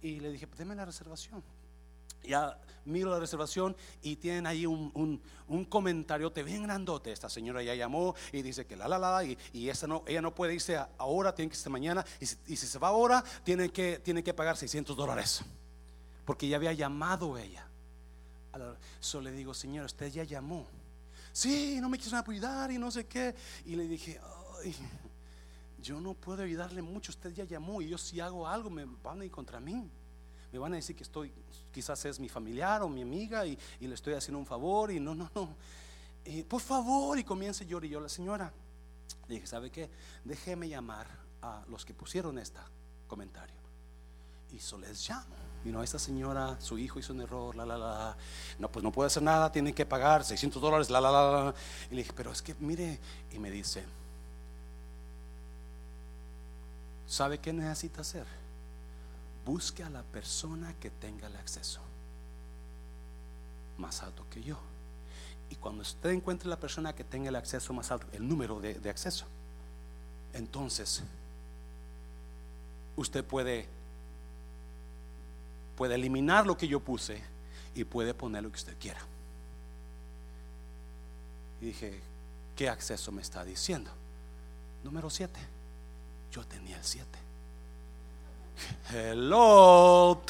[0.02, 1.42] Y le dije, deme la reservación.
[2.24, 5.68] Ya miro la reservación y tienen ahí un, un, un
[6.44, 7.12] bien grandote.
[7.12, 10.20] Esta señora ya llamó y dice que la la la y, y esa no, ella
[10.20, 12.04] no puede irse ahora, tiene que irse mañana.
[12.20, 15.42] Y si, se va ahora, tiene que, tiene que pagar 600 dólares.
[16.24, 17.66] Porque ya había llamado ella.
[19.00, 20.66] Solo le digo, señora, usted ya llamó.
[21.32, 23.34] Sí, no me quiso apoyar y no sé qué.
[23.64, 24.20] Y le dije,
[24.64, 24.76] ay
[25.82, 29.20] yo no puedo ayudarle mucho, usted ya llamó y yo si hago algo me van
[29.20, 29.90] a ir contra mí.
[30.52, 31.32] Me van a decir que estoy,
[31.72, 35.14] quizás es mi familiar o mi amiga y, le estoy haciendo un favor y no,
[35.14, 35.56] no, no.
[36.48, 38.52] por favor, y comienza llorar y yo, la señora,
[39.28, 39.90] dije, ¿sabe qué?
[40.24, 41.06] Déjeme llamar
[41.40, 42.60] a los que pusieron este
[43.08, 43.56] comentario.
[44.52, 45.34] Y eso les llamo.
[45.64, 48.16] Y no, esta señora, su hijo hizo un error, la, la, la.
[48.58, 51.54] No, pues no puede hacer nada, tiene que pagar 600 dólares, la, la, la, la.
[51.90, 52.98] Y le dije, pero es que mire,
[53.30, 53.84] y me dice,
[57.12, 58.24] ¿Sabe qué necesita hacer?
[59.44, 61.82] Busque a la persona que tenga el acceso
[63.76, 64.56] más alto que yo.
[65.50, 68.88] Y cuando usted encuentre la persona que tenga el acceso más alto, el número de,
[68.88, 69.26] acceso,
[70.32, 71.02] entonces
[72.96, 73.68] usted puede,
[75.76, 77.22] puede eliminar lo que yo puse
[77.74, 79.00] y puede poner lo que usted quiera.
[81.60, 82.00] Y dije,
[82.56, 83.90] ¿qué acceso me está diciendo?
[84.82, 85.61] Número 7.
[86.32, 87.21] Yo tenía el 7.
[88.94, 90.20] Hello,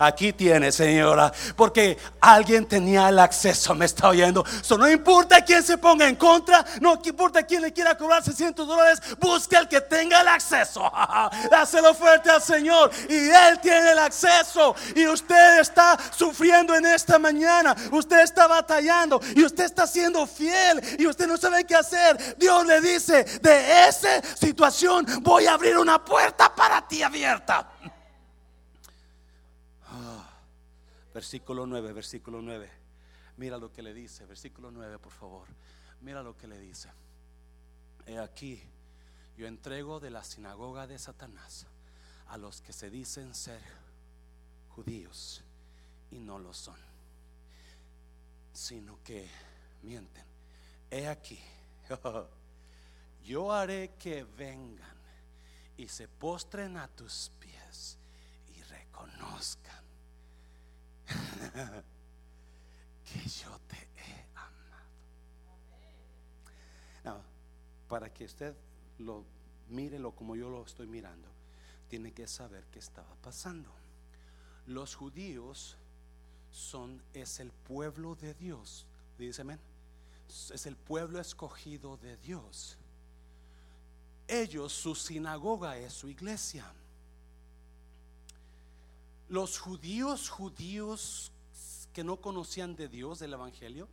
[0.00, 4.44] aquí tiene, señora, porque alguien tenía el acceso, me está oyendo.
[4.60, 8.66] So, no importa quién se ponga en contra, no importa quién le quiera cobrar 600
[8.66, 10.90] dólares, busque al que tenga el acceso.
[11.50, 14.74] Dáselo fuerte al Señor y Él tiene el acceso.
[14.96, 20.82] Y usted está sufriendo en esta mañana, usted está batallando y usted está siendo fiel
[20.98, 22.36] y usted no sabe qué hacer.
[22.36, 27.70] Dios le dice: De esa situación voy a abrir una puerta para ti abierta.
[29.86, 30.28] Ah,
[31.12, 32.70] versículo 9, versículo 9.
[33.36, 35.48] Mira lo que le dice, versículo 9, por favor.
[36.00, 36.90] Mira lo que le dice.
[38.06, 38.62] He aquí,
[39.36, 41.66] yo entrego de la sinagoga de Satanás
[42.28, 43.60] a los que se dicen ser
[44.68, 45.42] judíos
[46.10, 46.78] y no lo son,
[48.52, 49.28] sino que
[49.82, 50.24] mienten.
[50.90, 51.40] He aquí,
[53.24, 55.03] yo haré que vengan
[55.76, 57.98] y se postren a tus pies
[58.56, 59.84] y reconozcan
[63.04, 64.26] que yo te he
[67.04, 67.24] amado.
[67.88, 68.54] para que usted
[68.98, 69.24] lo
[69.68, 71.28] mire lo como yo lo estoy mirando,
[71.88, 73.70] tiene que saber qué estaba pasando.
[74.66, 75.76] Los judíos
[76.50, 78.86] son es el pueblo de Dios.
[79.18, 79.60] Dice amén.
[80.28, 82.78] Es el pueblo escogido de Dios
[84.28, 86.72] ellos, su sinagoga es su iglesia.
[89.28, 91.32] Los judíos, judíos
[91.92, 93.88] que no conocían de Dios, del Evangelio,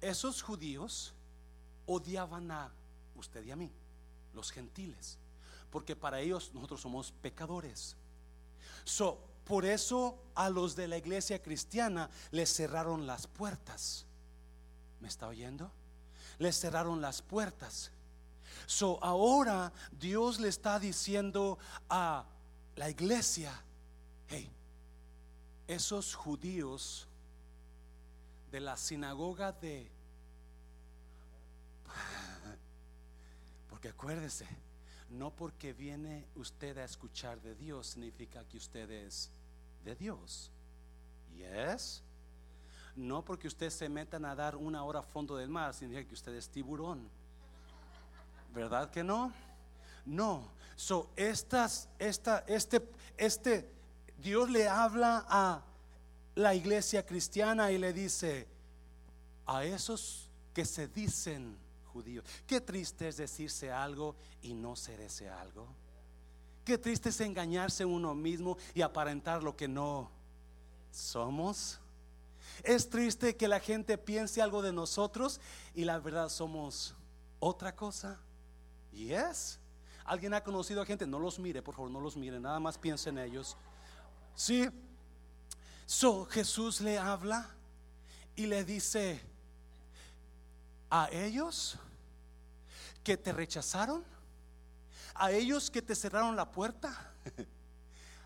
[0.00, 1.14] esos judíos
[1.86, 2.72] odiaban a
[3.16, 3.70] usted y a mí,
[4.34, 5.18] los gentiles,
[5.70, 7.96] porque para ellos nosotros somos pecadores.
[8.84, 14.04] So, por eso a los de la iglesia cristiana les cerraron las puertas.
[15.00, 15.72] ¿Me está oyendo?
[16.38, 17.90] Les cerraron las puertas.
[18.66, 22.26] So ahora Dios le está diciendo a
[22.76, 23.52] la iglesia,
[24.28, 24.50] hey,
[25.66, 27.08] esos judíos
[28.50, 29.90] de la sinagoga de...
[33.68, 34.46] Porque acuérdese,
[35.10, 39.30] no porque viene usted a escuchar de Dios significa que usted es
[39.84, 40.50] de Dios.
[41.34, 42.02] Yes.
[42.96, 46.14] No porque usted se meta a nadar una hora a fondo del mar significa que
[46.14, 47.08] usted es tiburón.
[48.52, 49.32] ¿Verdad que no?
[50.04, 50.50] No.
[50.76, 53.70] So, estas, esta, este, este,
[54.16, 55.62] Dios le habla a
[56.34, 58.46] la iglesia cristiana y le dice
[59.46, 65.28] a esos que se dicen judíos, qué triste es decirse algo y no ser ese
[65.28, 65.66] algo.
[66.64, 70.10] Qué triste es engañarse uno mismo y aparentar lo que no
[70.92, 71.80] somos.
[72.62, 75.40] Es triste que la gente piense algo de nosotros
[75.74, 76.94] y la verdad somos
[77.40, 78.20] otra cosa.
[79.06, 79.58] Yes.
[80.04, 81.06] ¿Alguien ha conocido a gente?
[81.06, 83.56] No los mire, por favor, no los mire, nada más piense en ellos.
[84.34, 84.68] Sí.
[85.86, 87.48] So Jesús le habla
[88.34, 89.20] y le dice
[90.90, 91.78] a ellos
[93.04, 94.04] que te rechazaron,
[95.14, 97.14] a ellos que te cerraron la puerta.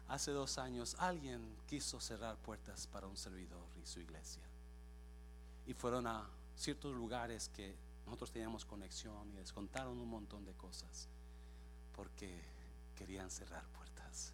[0.09, 4.43] Hace dos años alguien quiso cerrar puertas para un servidor y su iglesia.
[5.67, 7.75] Y fueron a ciertos lugares que
[8.07, 11.09] nosotros teníamos conexión y les contaron un montón de cosas
[11.95, 12.43] porque
[12.95, 14.33] querían cerrar puertas.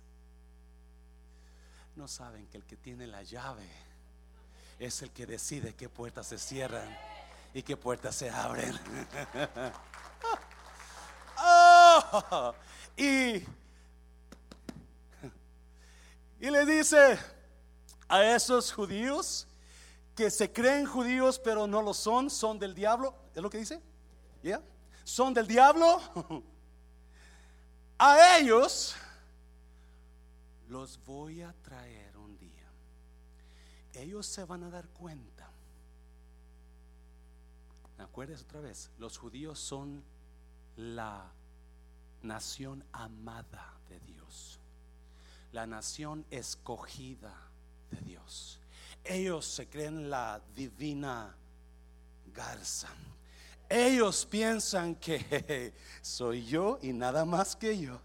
[1.96, 3.68] No saben que el que tiene la llave
[4.78, 6.96] es el que decide qué puertas se cierran
[7.52, 8.78] y qué puertas se abren.
[11.40, 12.54] Oh,
[12.96, 13.36] y,
[16.40, 17.18] y le dice
[18.08, 19.47] a esos judíos
[20.18, 23.14] que se creen judíos pero no lo son, son del diablo.
[23.36, 23.80] ¿Es lo que dice?
[24.42, 24.60] ¿Ya?
[25.04, 26.00] Son del diablo.
[28.00, 28.96] A ellos
[30.66, 32.68] los voy a traer un día.
[33.92, 35.52] Ellos se van a dar cuenta.
[37.96, 38.90] ¿Me acuerdas otra vez?
[38.98, 40.02] Los judíos son
[40.74, 41.30] la
[42.22, 44.58] nación amada de Dios.
[45.52, 47.36] La nación escogida
[47.92, 48.58] de Dios.
[49.04, 51.34] Ellos se creen la divina
[52.34, 52.88] garza.
[53.68, 58.00] Ellos piensan que soy yo y nada más que yo.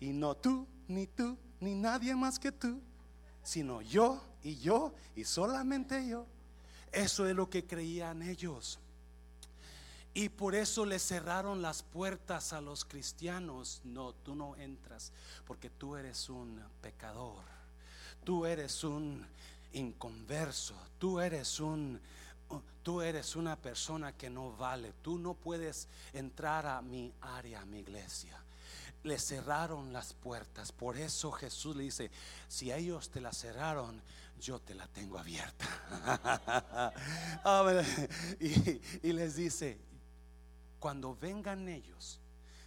[0.00, 2.80] Y no tú, ni tú, ni nadie más que tú,
[3.42, 6.26] sino yo y yo y solamente yo.
[6.92, 8.78] Eso es lo que creían ellos.
[10.14, 13.80] Y por eso le cerraron las puertas a los cristianos.
[13.84, 15.12] No, tú no entras
[15.46, 17.44] porque tú eres un pecador.
[18.24, 19.26] Tú eres un
[19.72, 20.74] inconverso.
[20.98, 22.00] Tú eres un
[22.82, 24.94] tú eres una persona que no vale.
[25.02, 28.42] Tú no puedes entrar a mi área, a mi iglesia.
[29.02, 30.72] Le cerraron las puertas.
[30.72, 32.10] Por eso Jesús le dice,
[32.48, 34.02] si ellos te la cerraron,
[34.40, 35.66] yo te la tengo abierta.
[38.40, 39.78] y, y les dice,
[40.78, 42.20] cuando vengan ellos,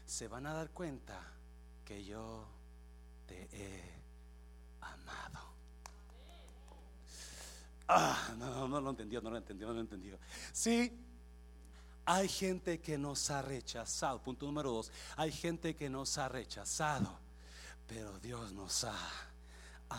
[0.06, 1.20] se van a dar cuenta
[1.84, 2.46] que yo
[3.26, 4.02] te he
[4.82, 5.51] amado.
[7.94, 10.18] Ah, no, no lo entendió, no lo entendió, no lo entendió.
[10.54, 10.98] Sí,
[12.06, 14.22] hay gente que nos ha rechazado.
[14.22, 17.20] Punto número dos, hay gente que nos ha rechazado,
[17.88, 18.96] pero Dios nos ha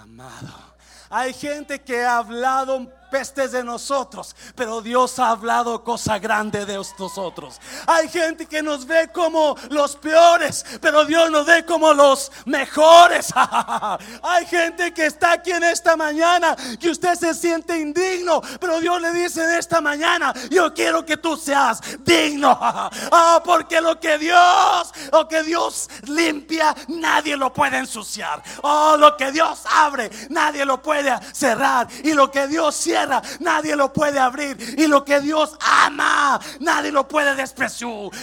[0.01, 0.72] amado.
[1.11, 6.76] Hay gente que ha hablado pestes de nosotros, pero Dios ha hablado cosa grande de
[6.99, 7.61] nosotros.
[7.86, 13.32] Hay gente que nos ve como los peores, pero Dios nos ve como los mejores.
[14.22, 19.01] Hay gente que está aquí en esta mañana que usted se siente indigno, pero Dios
[19.03, 22.59] le dice en esta mañana, yo quiero que tú seas digno.
[23.14, 28.43] Ah, porque lo que Dios, lo que Dios limpia, nadie lo puede ensuciar.
[28.62, 31.89] Oh, lo que Dios abre, nadie lo puede cerrar.
[32.03, 34.57] Y lo que Dios cierra, nadie lo puede abrir.
[34.78, 37.72] Y lo que Dios ama, nadie lo puede despreciar.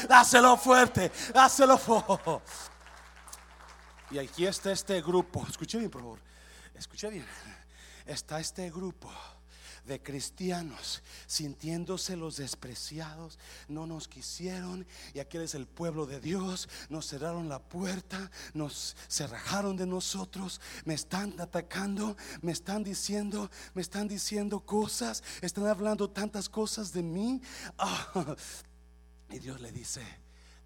[0.07, 2.39] Dáselo fuerte, dáselo fuerte.
[4.11, 5.45] Y aquí está este grupo.
[5.49, 6.19] Escuche bien, por favor.
[6.73, 7.25] Escuche bien.
[8.05, 9.11] Está este grupo
[9.89, 13.37] de cristianos sintiéndose los despreciados,
[13.67, 18.95] no nos quisieron y aquel es el pueblo de Dios, nos cerraron la puerta, nos
[19.09, 26.09] cerrajaron de nosotros, me están atacando, me están diciendo, me están diciendo cosas, están hablando
[26.09, 27.41] tantas cosas de mí.
[27.77, 28.35] Ah,
[29.31, 30.01] Y Dios le dice,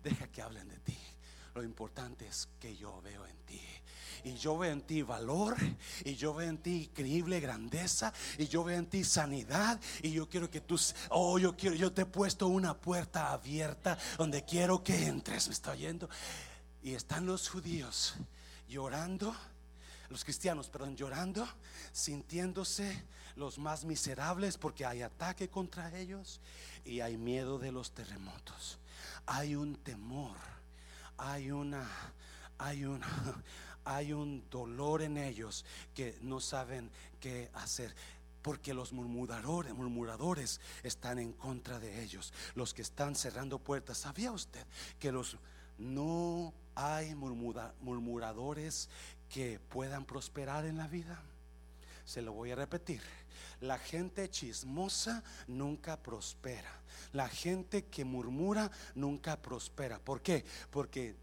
[0.03, 0.97] deja que hablen de ti.
[1.55, 3.61] Lo importante es que yo veo en ti.
[4.24, 5.55] Y yo veo en ti valor.
[6.05, 8.13] Y yo veo en ti increíble grandeza.
[8.38, 9.80] Y yo veo en ti sanidad.
[10.01, 13.97] Y yo quiero que tú, oh, yo quiero, yo te he puesto una puerta abierta
[14.17, 15.47] donde quiero que entres.
[15.47, 16.09] Me está oyendo.
[16.82, 18.15] Y están los judíos
[18.67, 19.36] llorando
[20.13, 21.47] los cristianos, perdón, llorando,
[21.91, 23.03] sintiéndose
[23.36, 26.39] los más miserables porque hay ataque contra ellos
[26.86, 28.78] y hay miedo de los terremotos.
[29.26, 30.38] Hay un temor,
[31.17, 31.89] hay una
[32.59, 33.01] hay un
[33.86, 37.96] hay un dolor en ellos que no saben qué hacer
[38.42, 44.00] porque los murmuradores, murmuradores están en contra de ellos, los que están cerrando puertas.
[44.00, 44.68] ¿Sabía usted
[45.00, 45.38] que los
[45.78, 48.90] no hay murmuradores
[49.30, 51.22] que puedan prosperar en la vida.
[52.06, 53.02] Se lo voy a repetir.
[53.62, 56.82] La gente chismosa nunca prospera.
[57.14, 60.00] La gente que murmura nunca prospera.
[60.00, 60.46] ¿Por qué?
[60.70, 61.16] Porque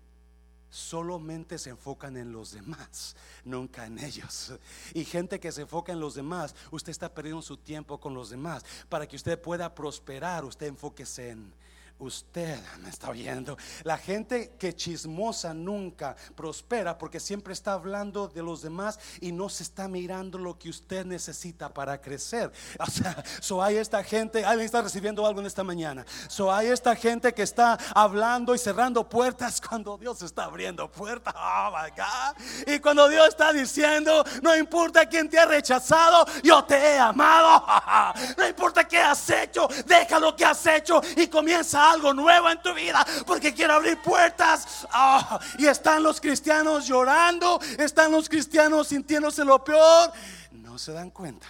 [0.70, 4.54] solamente se enfocan en los demás, nunca en ellos.
[4.94, 8.30] Y gente que se enfoca en los demás, usted está perdiendo su tiempo con los
[8.30, 8.64] demás.
[8.88, 11.52] Para que usted pueda prosperar, usted enfóquese en
[12.00, 13.58] Usted me está oyendo.
[13.84, 19.50] La gente que chismosa nunca prospera porque siempre está hablando de los demás y no
[19.50, 22.50] se está mirando lo que usted necesita para crecer.
[22.78, 26.06] O sea, so hay esta gente, alguien está recibiendo algo en esta mañana.
[26.28, 31.34] So hay esta gente que está hablando y cerrando puertas cuando Dios está abriendo puertas.
[31.36, 32.74] Oh my God.
[32.74, 37.66] Y cuando Dios está diciendo, no importa quién te ha rechazado, yo te he amado.
[38.36, 42.60] No importa qué has hecho, deja lo que has hecho y comienza algo nuevo en
[42.62, 44.86] tu vida porque quiero abrir puertas.
[44.90, 50.12] Ah, y están los cristianos llorando, están los cristianos sintiéndose lo peor.
[50.52, 51.46] No se dan cuenta.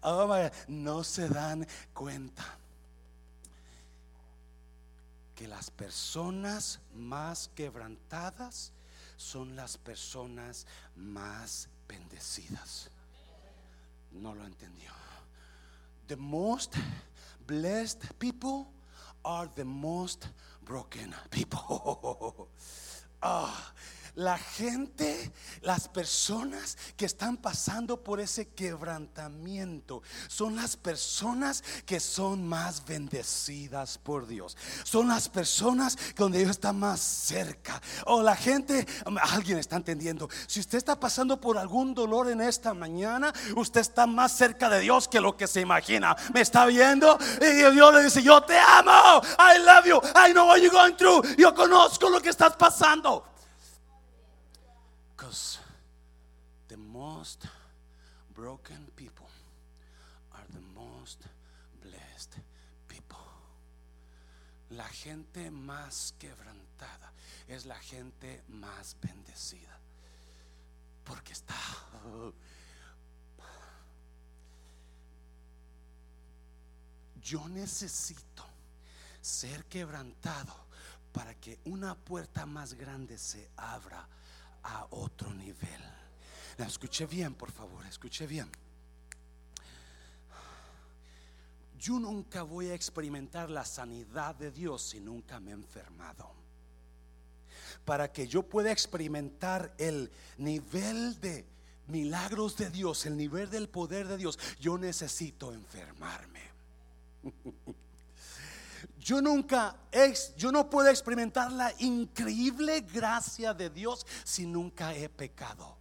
[0.00, 0.32] Oh,
[0.68, 2.44] no se dan cuenta
[5.34, 8.72] que las personas más quebrantadas
[9.16, 10.66] son las personas
[10.96, 12.90] más bendecidas.
[14.12, 14.90] No lo entendió.
[16.06, 16.74] The most
[17.48, 18.70] blessed people
[19.24, 20.28] are the most
[20.64, 22.48] broken people.
[23.20, 23.72] Ah,
[24.18, 32.46] la gente, las personas que están pasando por ese quebrantamiento son las personas que son
[32.46, 34.56] más bendecidas por Dios.
[34.82, 37.80] Son las personas donde Dios está más cerca.
[38.06, 38.88] O la gente,
[39.22, 40.28] alguien está entendiendo.
[40.48, 44.80] Si usted está pasando por algún dolor en esta mañana, usted está más cerca de
[44.80, 46.16] Dios que lo que se imagina.
[46.34, 47.16] ¿Me está viendo?
[47.40, 49.22] Y Dios le dice, yo te amo.
[49.38, 50.00] I love you.
[50.16, 51.24] I know what you're going through.
[51.36, 53.37] Yo conozco lo que estás pasando.
[55.18, 55.58] Because
[56.68, 57.44] the most
[58.32, 59.28] broken people
[60.32, 61.26] are the most
[61.82, 62.36] blessed
[62.86, 63.18] people.
[64.70, 67.10] La gente más quebrantada
[67.48, 69.80] es la gente más bendecida.
[71.04, 71.56] Porque está...
[77.20, 78.44] Yo necesito
[79.20, 80.54] ser quebrantado
[81.12, 84.08] para que una puerta más grande se abra
[84.62, 85.82] a otro nivel.
[86.58, 88.50] escuche bien, por favor, escuche bien.
[91.78, 96.32] Yo nunca voy a experimentar la sanidad de Dios si nunca me he enfermado.
[97.84, 101.46] Para que yo pueda experimentar el nivel de
[101.86, 106.42] milagros de Dios, el nivel del poder de Dios, yo necesito enfermarme.
[109.08, 109.74] Yo nunca,
[110.36, 115.78] yo no puedo experimentar la increíble gracia de Dios si nunca he pecado.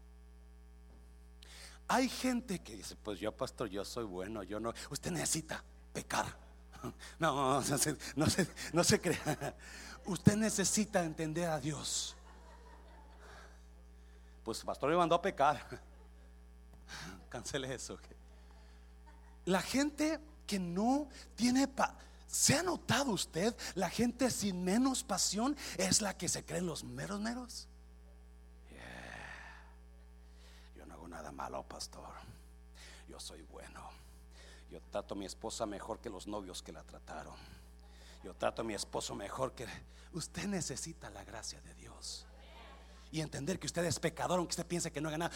[1.89, 4.73] Hay gente que dice, pues yo pastor, yo soy bueno, yo no.
[4.89, 5.61] Usted necesita
[5.91, 6.25] pecar.
[7.19, 9.57] No, no, se, no, se, no se crea.
[10.05, 12.15] Usted necesita entender a Dios.
[14.45, 15.67] Pues pastor me mandó a pecar.
[17.30, 17.99] Cancele eso.
[19.43, 21.67] La gente que no tiene...
[21.67, 21.93] Pa
[22.28, 23.55] ¿Se ha notado usted?
[23.75, 27.67] La gente sin menos pasión es la que se cree los meros meros.
[30.75, 32.09] Yo no hago nada malo, pastor.
[33.07, 33.89] Yo soy bueno.
[34.69, 37.36] Yo trato a mi esposa mejor que los novios que la trataron.
[38.23, 39.65] Yo trato a mi esposo mejor que...
[40.13, 42.25] Usted necesita la gracia de Dios.
[43.11, 45.32] Y entender que usted es pecador, aunque usted piense que no haga nada.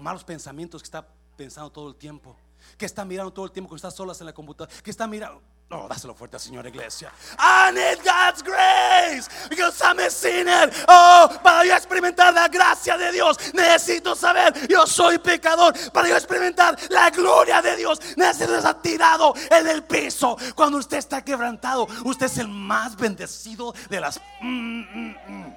[0.00, 2.36] Malos pensamientos que está pensando todo el tiempo.
[2.76, 4.74] Que está mirando todo el tiempo cuando está solas en la computadora.
[4.82, 5.40] Que está mirando...
[5.74, 7.10] Oh, dáselo fuerte, Señor Iglesia.
[7.38, 10.70] I need God's grace because I'm a sinner.
[10.86, 15.72] Oh, para yo experimentar la gracia de Dios, necesito saber, yo soy pecador.
[15.90, 20.36] Para yo experimentar la gloria de Dios, necesito estar tirado en el piso.
[20.54, 24.20] Cuando usted está quebrantado, usted es el más bendecido de las...
[24.42, 25.56] Mm, mm, mm.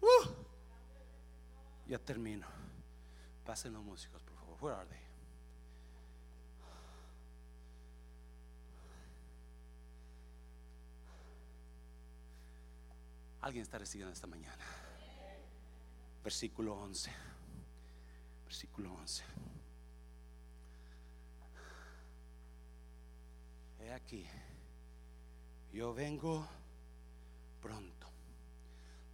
[0.00, 0.28] Uh.
[1.86, 2.46] Ya termino.
[3.44, 4.56] Pasen los músicos, por favor.
[4.60, 5.05] Where are they?
[13.46, 14.64] Alguien está recibiendo esta mañana.
[16.24, 17.12] Versículo 11.
[18.44, 19.22] Versículo 11.
[23.82, 24.26] He aquí,
[25.72, 26.44] yo vengo
[27.62, 28.08] pronto.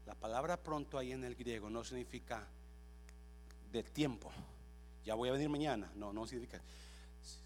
[0.06, 2.48] La palabra pronto ahí en el griego no significa
[3.70, 4.32] de tiempo.
[5.04, 5.92] Ya voy a venir mañana.
[5.94, 6.58] No, no significa.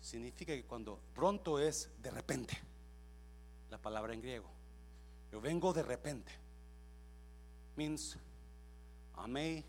[0.00, 2.56] Significa que cuando pronto es de repente.
[3.70, 4.48] La palabra en griego.
[5.32, 6.45] Yo vengo de repente
[7.76, 8.16] means
[9.16, 9.64] I may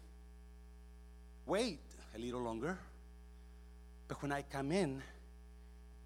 [1.45, 1.79] wait
[2.15, 2.77] a little longer,
[4.07, 5.01] but when I come in,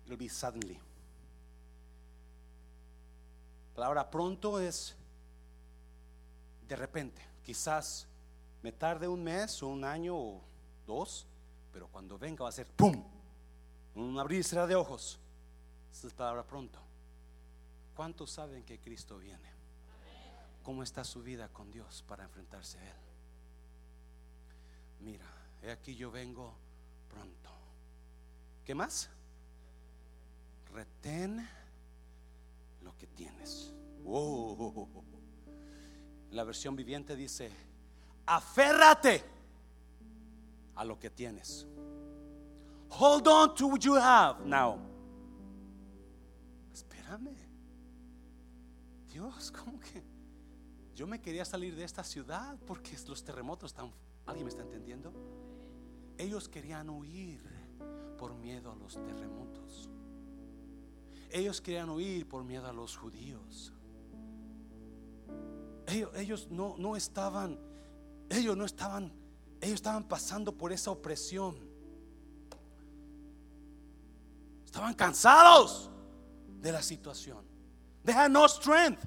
[0.05, 0.79] it'll be suddenly.
[3.75, 4.93] La palabra pronto es
[6.67, 7.21] de repente.
[7.43, 8.05] Quizás
[8.61, 10.41] me tarde un mes o un año o
[10.85, 11.25] dos,
[11.71, 13.03] pero cuando venga va a ser ¡pum!
[13.95, 15.19] Un abrir de ojos.
[15.91, 16.79] Esa es la palabra pronto.
[17.95, 19.61] ¿Cuántos saben que Cristo viene?
[20.64, 22.97] ¿Cómo está su vida con Dios para enfrentarse a Él?
[24.99, 25.26] Mira,
[25.64, 26.53] he aquí yo vengo
[27.09, 27.49] pronto.
[28.64, 29.09] ¿Qué más?
[30.72, 31.47] Retén
[32.82, 33.74] lo que tienes.
[36.32, 37.51] La versión viviente dice,
[38.26, 39.24] aférrate
[40.76, 41.68] a lo que tienes.
[42.89, 44.78] Hold on to what you have now.
[46.72, 47.36] Espérame.
[49.07, 50.11] Dios, ¿cómo que?
[50.95, 53.91] Yo me quería salir de esta ciudad porque los terremotos están...
[54.25, 55.13] ¿Alguien me está entendiendo?
[56.17, 57.41] Ellos querían huir
[58.17, 59.89] por miedo a los terremotos.
[61.31, 63.73] Ellos querían huir por miedo a los judíos.
[65.87, 67.59] Ellos, no, no estaban,
[68.29, 69.11] ellos no estaban,
[69.59, 71.57] ellos estaban pasando por esa opresión.
[74.65, 75.89] Estaban cansados
[76.61, 77.43] de la situación.
[78.05, 79.03] They had no strength.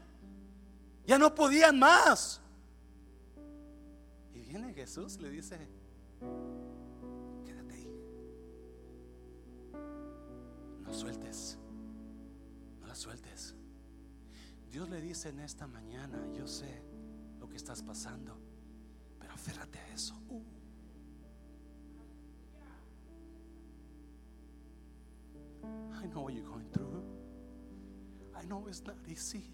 [1.07, 2.41] Ya no podían más.
[4.33, 5.59] Y viene Jesús, le dice,
[7.45, 7.91] quédate ahí.
[10.81, 11.59] No sueltes.
[12.81, 13.55] No la sueltes.
[14.71, 16.83] Dios le dice en esta mañana, yo sé
[17.39, 18.37] lo que estás pasando,
[19.19, 20.15] pero aférrate a eso.
[20.29, 20.43] Uh.
[26.03, 27.03] I know what you're going through.
[28.35, 29.45] I know it's not easy.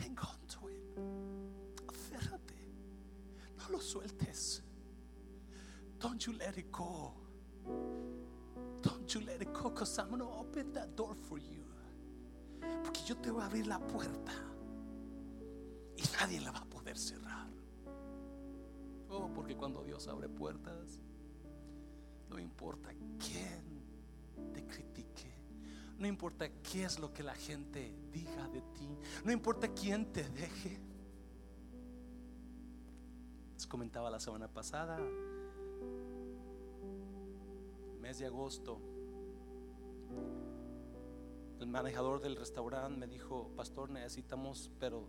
[0.00, 0.82] Hang on to it.
[1.86, 2.58] Aférrate.
[3.58, 4.62] No lo sueltes.
[5.98, 7.12] Don't you let it go.
[8.82, 11.64] Don't you let it go because I'm going to open that door for you.
[12.82, 14.32] Porque yo te voy a abrir la puerta
[15.96, 17.48] y nadie la va a poder cerrar.
[19.08, 21.00] Oh, porque cuando Dios abre puertas,
[22.28, 23.64] no importa quién
[24.52, 25.33] te critique
[25.98, 28.88] no importa qué es lo que la gente diga de ti.
[29.24, 30.78] No importa quién te deje.
[33.54, 34.98] Les comentaba la semana pasada,
[38.00, 38.80] mes de agosto,
[41.60, 45.08] el manejador del restaurante me dijo, pastor, necesitamos, pero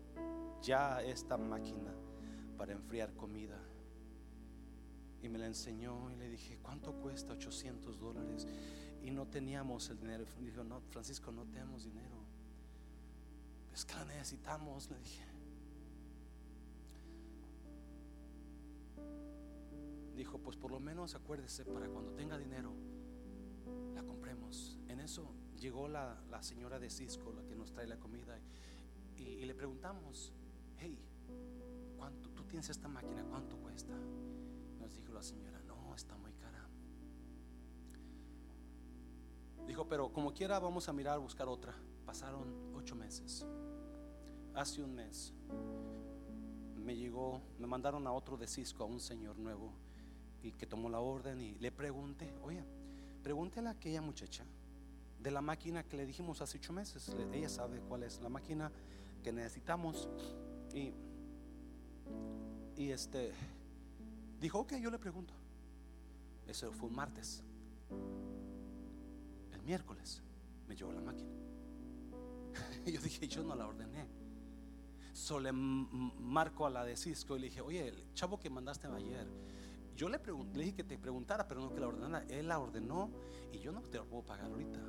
[0.62, 1.94] ya esta máquina
[2.58, 3.60] para enfriar comida.
[5.22, 7.34] Y me la enseñó y le dije, ¿cuánto cuesta?
[7.34, 8.48] 800 dólares
[9.06, 10.26] y no teníamos el dinero.
[10.42, 12.16] Dijo, no, Francisco, no tenemos dinero.
[13.72, 15.24] Es que la necesitamos, le dije.
[20.16, 22.72] Dijo, pues por lo menos acuérdese para cuando tenga dinero,
[23.94, 24.80] la compremos.
[24.88, 25.30] En eso
[25.60, 28.40] llegó la, señora de Cisco, la que nos trae la comida,
[29.18, 30.34] y, y le preguntamos,
[30.80, 30.98] hey,
[31.98, 33.94] ¿cuánto, tú tienes esta máquina, cuánto cuesta?
[34.80, 36.18] Nos dijo la señora, no, está
[39.68, 41.74] Dijo, pero como quiera vamos a mirar, buscar otra.
[42.06, 43.46] Pasaron ocho meses.
[44.54, 45.34] Hace un mes
[46.78, 49.74] me llegó, me mandaron a otro de Cisco, a un señor nuevo,
[50.44, 52.64] y que tomó la orden y le pregunté, oye,
[53.24, 54.46] pregúntele a aquella muchacha
[55.20, 57.16] de la máquina que le dijimos hace ocho meses.
[57.34, 58.72] Ella sabe cuál es la máquina
[59.24, 60.08] que necesitamos.
[60.74, 60.94] Y,
[62.78, 63.34] y este
[64.40, 65.34] dijo, ok, yo le pregunto.
[66.48, 67.42] Eso fue un martes
[69.66, 70.22] miércoles
[70.68, 71.30] me llevó la máquina.
[72.86, 74.08] Yo dije, yo no la ordené.
[75.14, 78.88] So le marco a la de Cisco y le dije, oye, el chavo que mandaste
[78.88, 79.28] ayer,
[79.96, 80.20] yo le,
[80.54, 82.26] le dije que te preguntara, pero no que la ordenara.
[82.28, 83.10] Él la ordenó
[83.54, 84.80] y yo no te lo puedo pagar ahorita.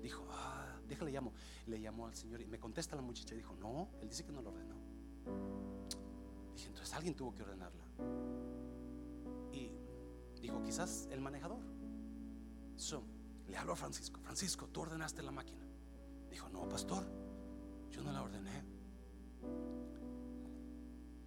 [0.00, 1.32] Dijo, ah, déjale llamo.
[1.66, 4.30] Le llamó al Señor y me contesta la muchacha y dijo, no, él dice que
[4.30, 4.76] no lo ordenó.
[6.54, 7.84] Dije, entonces alguien tuvo que ordenarla.
[9.52, 9.72] Y
[10.40, 11.58] dijo, quizás el manejador.
[12.76, 13.02] So,
[13.48, 15.64] le habló a Francisco, Francisco, tú ordenaste la máquina.
[16.30, 17.04] Dijo, no, pastor,
[17.90, 18.64] yo no la ordené.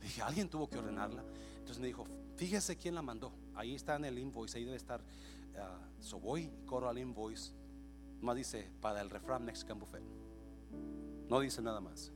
[0.01, 1.23] Dije, alguien tuvo que ordenarla.
[1.57, 2.05] Entonces me dijo,
[2.35, 3.33] fíjese quién la mandó.
[3.55, 5.01] Ahí está en el invoice, ahí debe estar.
[5.01, 7.51] Uh, so voy y corro al invoice.
[8.21, 10.03] Más dice, para el refrán Mexican Buffet.
[11.29, 12.11] No dice nada más.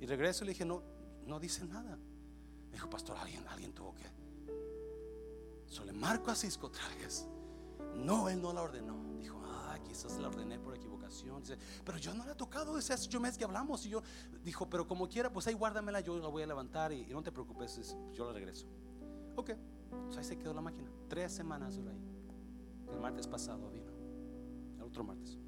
[0.00, 0.82] Y regreso y le dije, no,
[1.26, 1.96] no dice nada.
[2.66, 4.04] Me dijo, pastor, alguien, alguien tuvo que.
[5.66, 6.82] So le marco a Cisco otra.
[7.96, 9.03] No, él no la ordenó.
[9.94, 11.40] Quizás la ordené por equivocación.
[11.40, 13.86] Dice, pero yo no la he tocado ese hace ocho meses que hablamos.
[13.86, 14.02] Y yo,
[14.42, 17.30] dijo, pero como quiera, pues ahí guárdamela, yo la voy a levantar y, no te
[17.30, 18.66] preocupes, yo la regreso.
[19.36, 19.52] Ok,
[20.06, 20.90] pues ahí se quedó la máquina.
[21.08, 22.04] Tres semanas duró ahí.
[22.92, 23.92] El martes pasado vino.
[24.78, 25.38] El otro martes.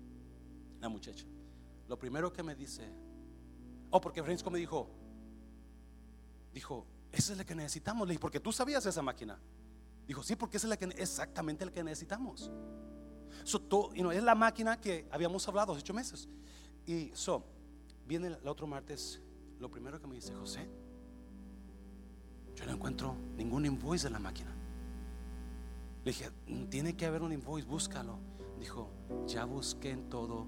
[0.81, 1.27] La muchacha.
[1.89, 2.89] Lo primero que me dice,
[3.91, 4.89] oh, porque Francisco me dijo,
[6.55, 8.07] dijo, esa es la que necesitamos.
[8.07, 9.41] Le dije, porque tú sabías esa máquina.
[10.07, 12.49] Dijo, sí, porque esa es la que, exactamente la que necesitamos.
[13.45, 16.29] So, es la máquina que habíamos hablado hace ocho meses.
[16.87, 17.45] Y so,
[18.07, 19.21] viene el otro martes,
[19.59, 20.69] lo primero que me dice, José,
[22.55, 24.55] yo no encuentro ningún invoice de la máquina.
[26.05, 26.31] Le dije,
[26.71, 28.19] tiene que haber un invoice, búscalo.
[28.59, 28.91] Dijo,
[29.27, 30.47] ya busqué en todo,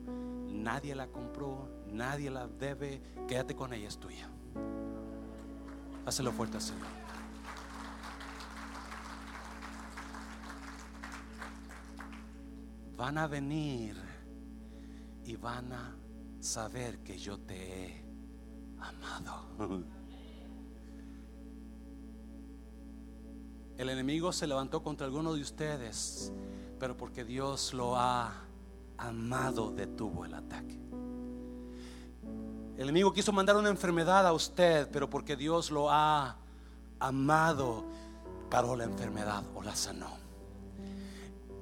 [0.48, 4.30] nadie la compró, nadie la debe, quédate con ella, es tuya.
[6.06, 6.86] Hácelo fuerte, Señor.
[12.98, 13.96] Van a venir
[15.24, 15.96] y van a
[16.40, 18.04] saber que yo te he
[18.80, 19.84] amado.
[23.78, 26.32] El enemigo se levantó contra alguno de ustedes,
[26.80, 28.32] pero porque Dios lo ha
[28.96, 30.76] amado, detuvo el ataque.
[32.76, 36.36] El enemigo quiso mandar una enfermedad a usted, pero porque Dios lo ha
[36.98, 37.84] amado,
[38.50, 40.27] paró la enfermedad o la sanó.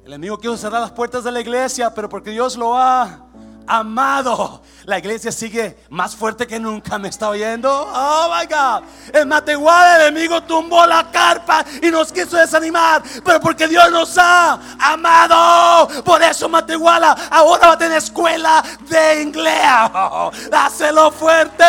[0.07, 3.27] El enemigo quiso cerrar las puertas de la iglesia, pero porque Dios lo ha
[3.67, 6.97] amado, la iglesia sigue más fuerte que nunca.
[6.97, 7.69] ¿Me está oyendo?
[7.69, 8.85] Oh my God.
[9.13, 14.17] En Matehuala el enemigo tumbó la carpa y nos quiso desanimar, pero porque Dios nos
[14.17, 15.89] ha amado.
[16.05, 19.61] Por eso Matehuala ahora va a tener escuela de inglés.
[20.53, 21.65] Dáselo fuerte.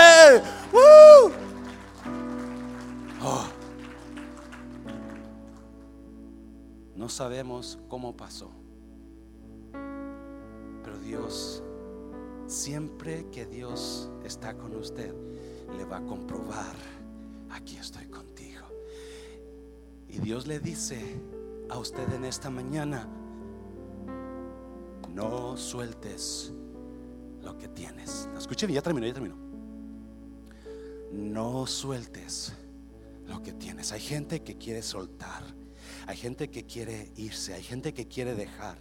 [0.72, 1.47] Oh.
[6.98, 8.50] No sabemos cómo pasó.
[10.84, 11.64] Pero Dios,
[12.48, 15.14] siempre que Dios está con usted,
[15.78, 16.76] le va a comprobar,
[17.52, 18.66] aquí estoy contigo.
[20.10, 21.22] Y Dios le dice
[21.70, 23.08] a usted en esta mañana,
[25.14, 26.52] no sueltes
[27.44, 28.28] lo que tienes.
[28.36, 29.36] Escuchen, ya termino, ya termino.
[31.12, 32.54] No sueltes
[33.28, 33.92] lo que tienes.
[33.92, 35.57] Hay gente que quiere soltar
[36.08, 38.78] hay gente que quiere irse, hay gente que quiere dejar.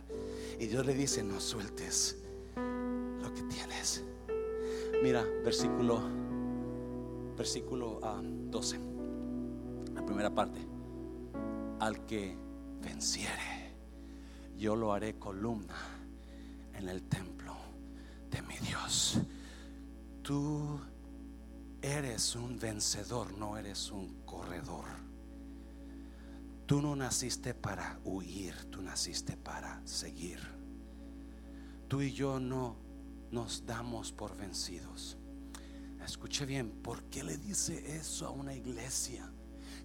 [0.61, 2.17] Y Dios le dice, no sueltes
[2.55, 4.05] lo que tienes.
[5.03, 6.01] Mira, versículo,
[7.37, 8.81] versículo 12, ah,
[9.95, 10.61] la primera parte.
[11.81, 12.39] Al que
[12.81, 13.75] venciere,
[14.57, 15.77] yo lo haré columna
[16.75, 17.57] en el templo
[18.31, 19.19] de mi Dios.
[20.23, 20.79] Tú
[21.83, 24.96] eres un vencedor, no eres un corredor.
[26.67, 30.41] Tú no naciste para huir, tú naciste para seguir.
[31.87, 32.77] Tú y yo no
[33.31, 35.17] nos damos por vencidos.
[36.05, 39.31] Escuche bien, ¿por qué le dice eso a una iglesia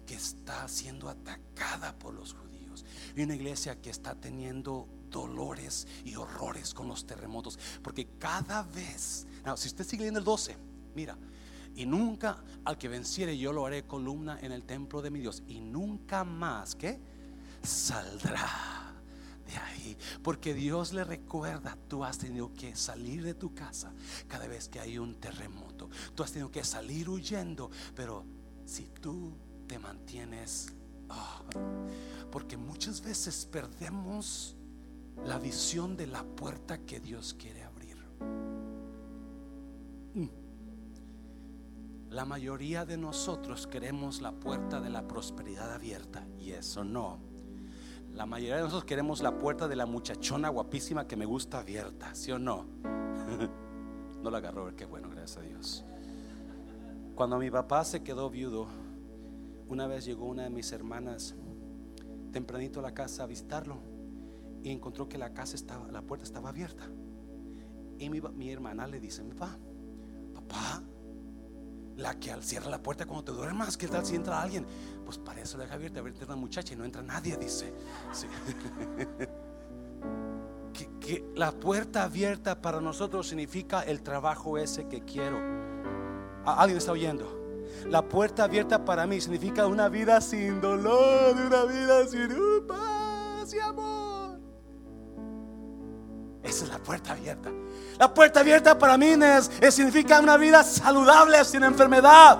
[0.06, 2.84] que está siendo atacada por los judíos?
[3.16, 7.58] Y una iglesia que está teniendo dolores y horrores con los terremotos.
[7.82, 9.26] Porque cada vez,
[9.56, 10.56] si usted sigue leyendo el 12,
[10.96, 11.16] mira,
[11.74, 15.42] y nunca al que venciere yo lo haré columna en el templo de mi Dios.
[15.46, 17.00] Y nunca más, ¿qué?
[17.62, 18.94] Saldrá
[19.46, 19.96] de ahí.
[20.22, 23.92] Porque Dios le recuerda, tú has tenido que salir de tu casa
[24.28, 25.88] cada vez que hay un terremoto.
[26.14, 27.70] Tú has tenido que salir huyendo.
[27.94, 28.24] Pero
[28.66, 29.32] si tú
[29.66, 30.72] te mantienes...
[31.14, 31.42] Ah,
[32.30, 34.56] porque muchas veces perdemos
[35.26, 37.98] la visión de la puerta que Dios quiere abrir.
[42.12, 47.20] La mayoría de nosotros queremos la puerta de la prosperidad abierta y eso no.
[48.12, 52.14] La mayoría de nosotros queremos la puerta de la muchachona guapísima que me gusta abierta,
[52.14, 52.66] ¿sí o no?
[54.22, 55.86] no la agarró, qué bueno, gracias a Dios.
[57.14, 58.66] Cuando mi papá se quedó viudo,
[59.68, 61.34] una vez llegó una de mis hermanas
[62.30, 63.78] tempranito a la casa a visitarlo
[64.62, 66.84] y encontró que la casa estaba, la puerta estaba abierta.
[67.98, 69.56] Y mi, mi hermana le dice, papá,
[70.34, 70.82] papá,
[72.02, 74.66] la que al cierra la puerta cuando te duermas, ¿qué tal si entra alguien?
[75.04, 77.72] Pues para eso deja abierta, a ver, una muchacha y no entra nadie, dice.
[80.74, 85.38] que, que la puerta abierta para nosotros significa el trabajo ese que quiero.
[86.44, 87.40] ¿Alguien está oyendo?
[87.88, 93.60] La puerta abierta para mí significa una vida sin dolor, una vida sin paz y
[93.60, 94.38] amor.
[96.42, 97.50] Esa es la puerta abierta.
[97.98, 99.14] La puerta abierta para mí
[99.60, 102.38] es, significa una vida saludable sin enfermedad.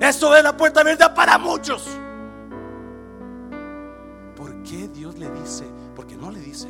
[0.00, 1.88] Eso es la puerta abierta para muchos.
[4.36, 5.64] ¿Por qué Dios le dice?
[5.94, 6.68] Porque no le dice,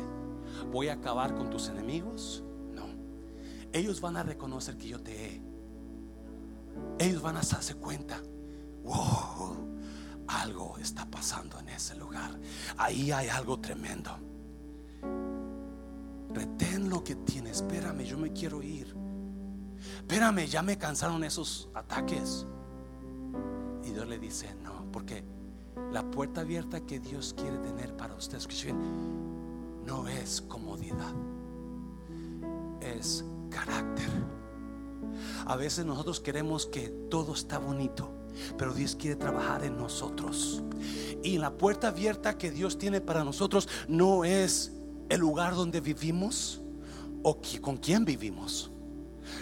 [0.71, 2.43] voy a acabar con tus enemigos.
[2.71, 2.85] No.
[3.73, 5.55] Ellos van a reconocer que yo te he
[6.99, 8.21] ellos van a darse cuenta,
[8.83, 9.55] wow,
[10.27, 12.31] algo está pasando en ese lugar.
[12.77, 14.17] Ahí hay algo tremendo.
[16.35, 18.93] Retén lo que tienes, espérame, yo me quiero ir.
[19.99, 22.45] Espérame, ya me cansaron esos ataques.
[23.85, 25.23] Y Dios le dice, no, porque
[25.93, 28.47] la puerta abierta que Dios quiere tener para ustedes,
[29.85, 31.13] no es comodidad,
[32.81, 34.09] es carácter.
[35.45, 38.11] A veces nosotros queremos que todo está bonito,
[38.57, 40.63] pero Dios quiere trabajar en nosotros.
[41.23, 44.74] Y la puerta abierta que Dios tiene para nosotros no es
[45.09, 46.61] el lugar donde vivimos
[47.23, 48.71] o con quién vivimos.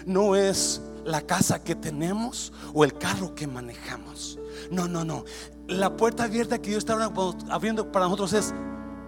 [0.06, 4.40] No es la casa que tenemos o el carro que manejamos.
[4.72, 5.26] No, no, no.
[5.68, 6.98] La puerta abierta que Dios está
[7.50, 8.54] abriendo para nosotros es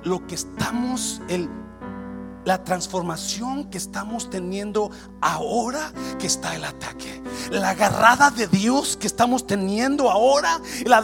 [0.03, 1.49] lo que estamos, el
[2.46, 7.22] la transformación que estamos teniendo ahora que está el ataque.
[7.50, 10.60] La agarrada de Dios que estamos teniendo ahora.
[10.86, 11.04] La,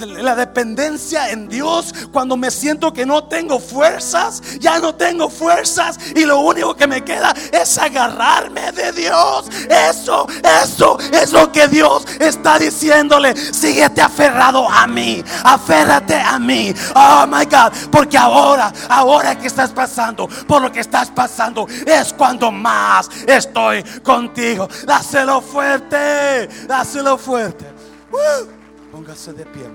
[0.00, 1.94] la dependencia en Dios.
[2.12, 4.42] Cuando me siento que no tengo fuerzas.
[4.58, 5.98] Ya no tengo fuerzas.
[6.14, 9.48] Y lo único que me queda es agarrarme de Dios.
[9.68, 10.26] Eso,
[10.64, 13.36] eso es lo que Dios está diciéndole.
[13.36, 15.22] Síguete aferrado a mí.
[15.44, 16.74] Aférrate a mí.
[16.94, 17.72] Oh my God.
[17.90, 23.82] Porque ahora, ahora que estás pasando por lo que estás pasando, es cuando más estoy
[24.02, 24.68] contigo.
[24.86, 27.66] Dáselo fuerte, dáselo fuerte.
[28.90, 29.70] Póngase de pie.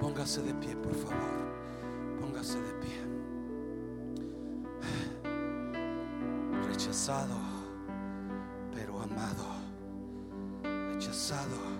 [0.00, 1.16] Póngase de pie, por favor.
[2.20, 3.00] Póngase de pie.
[6.68, 7.36] Rechazado,
[8.74, 9.46] pero amado.
[10.92, 11.76] Rechazado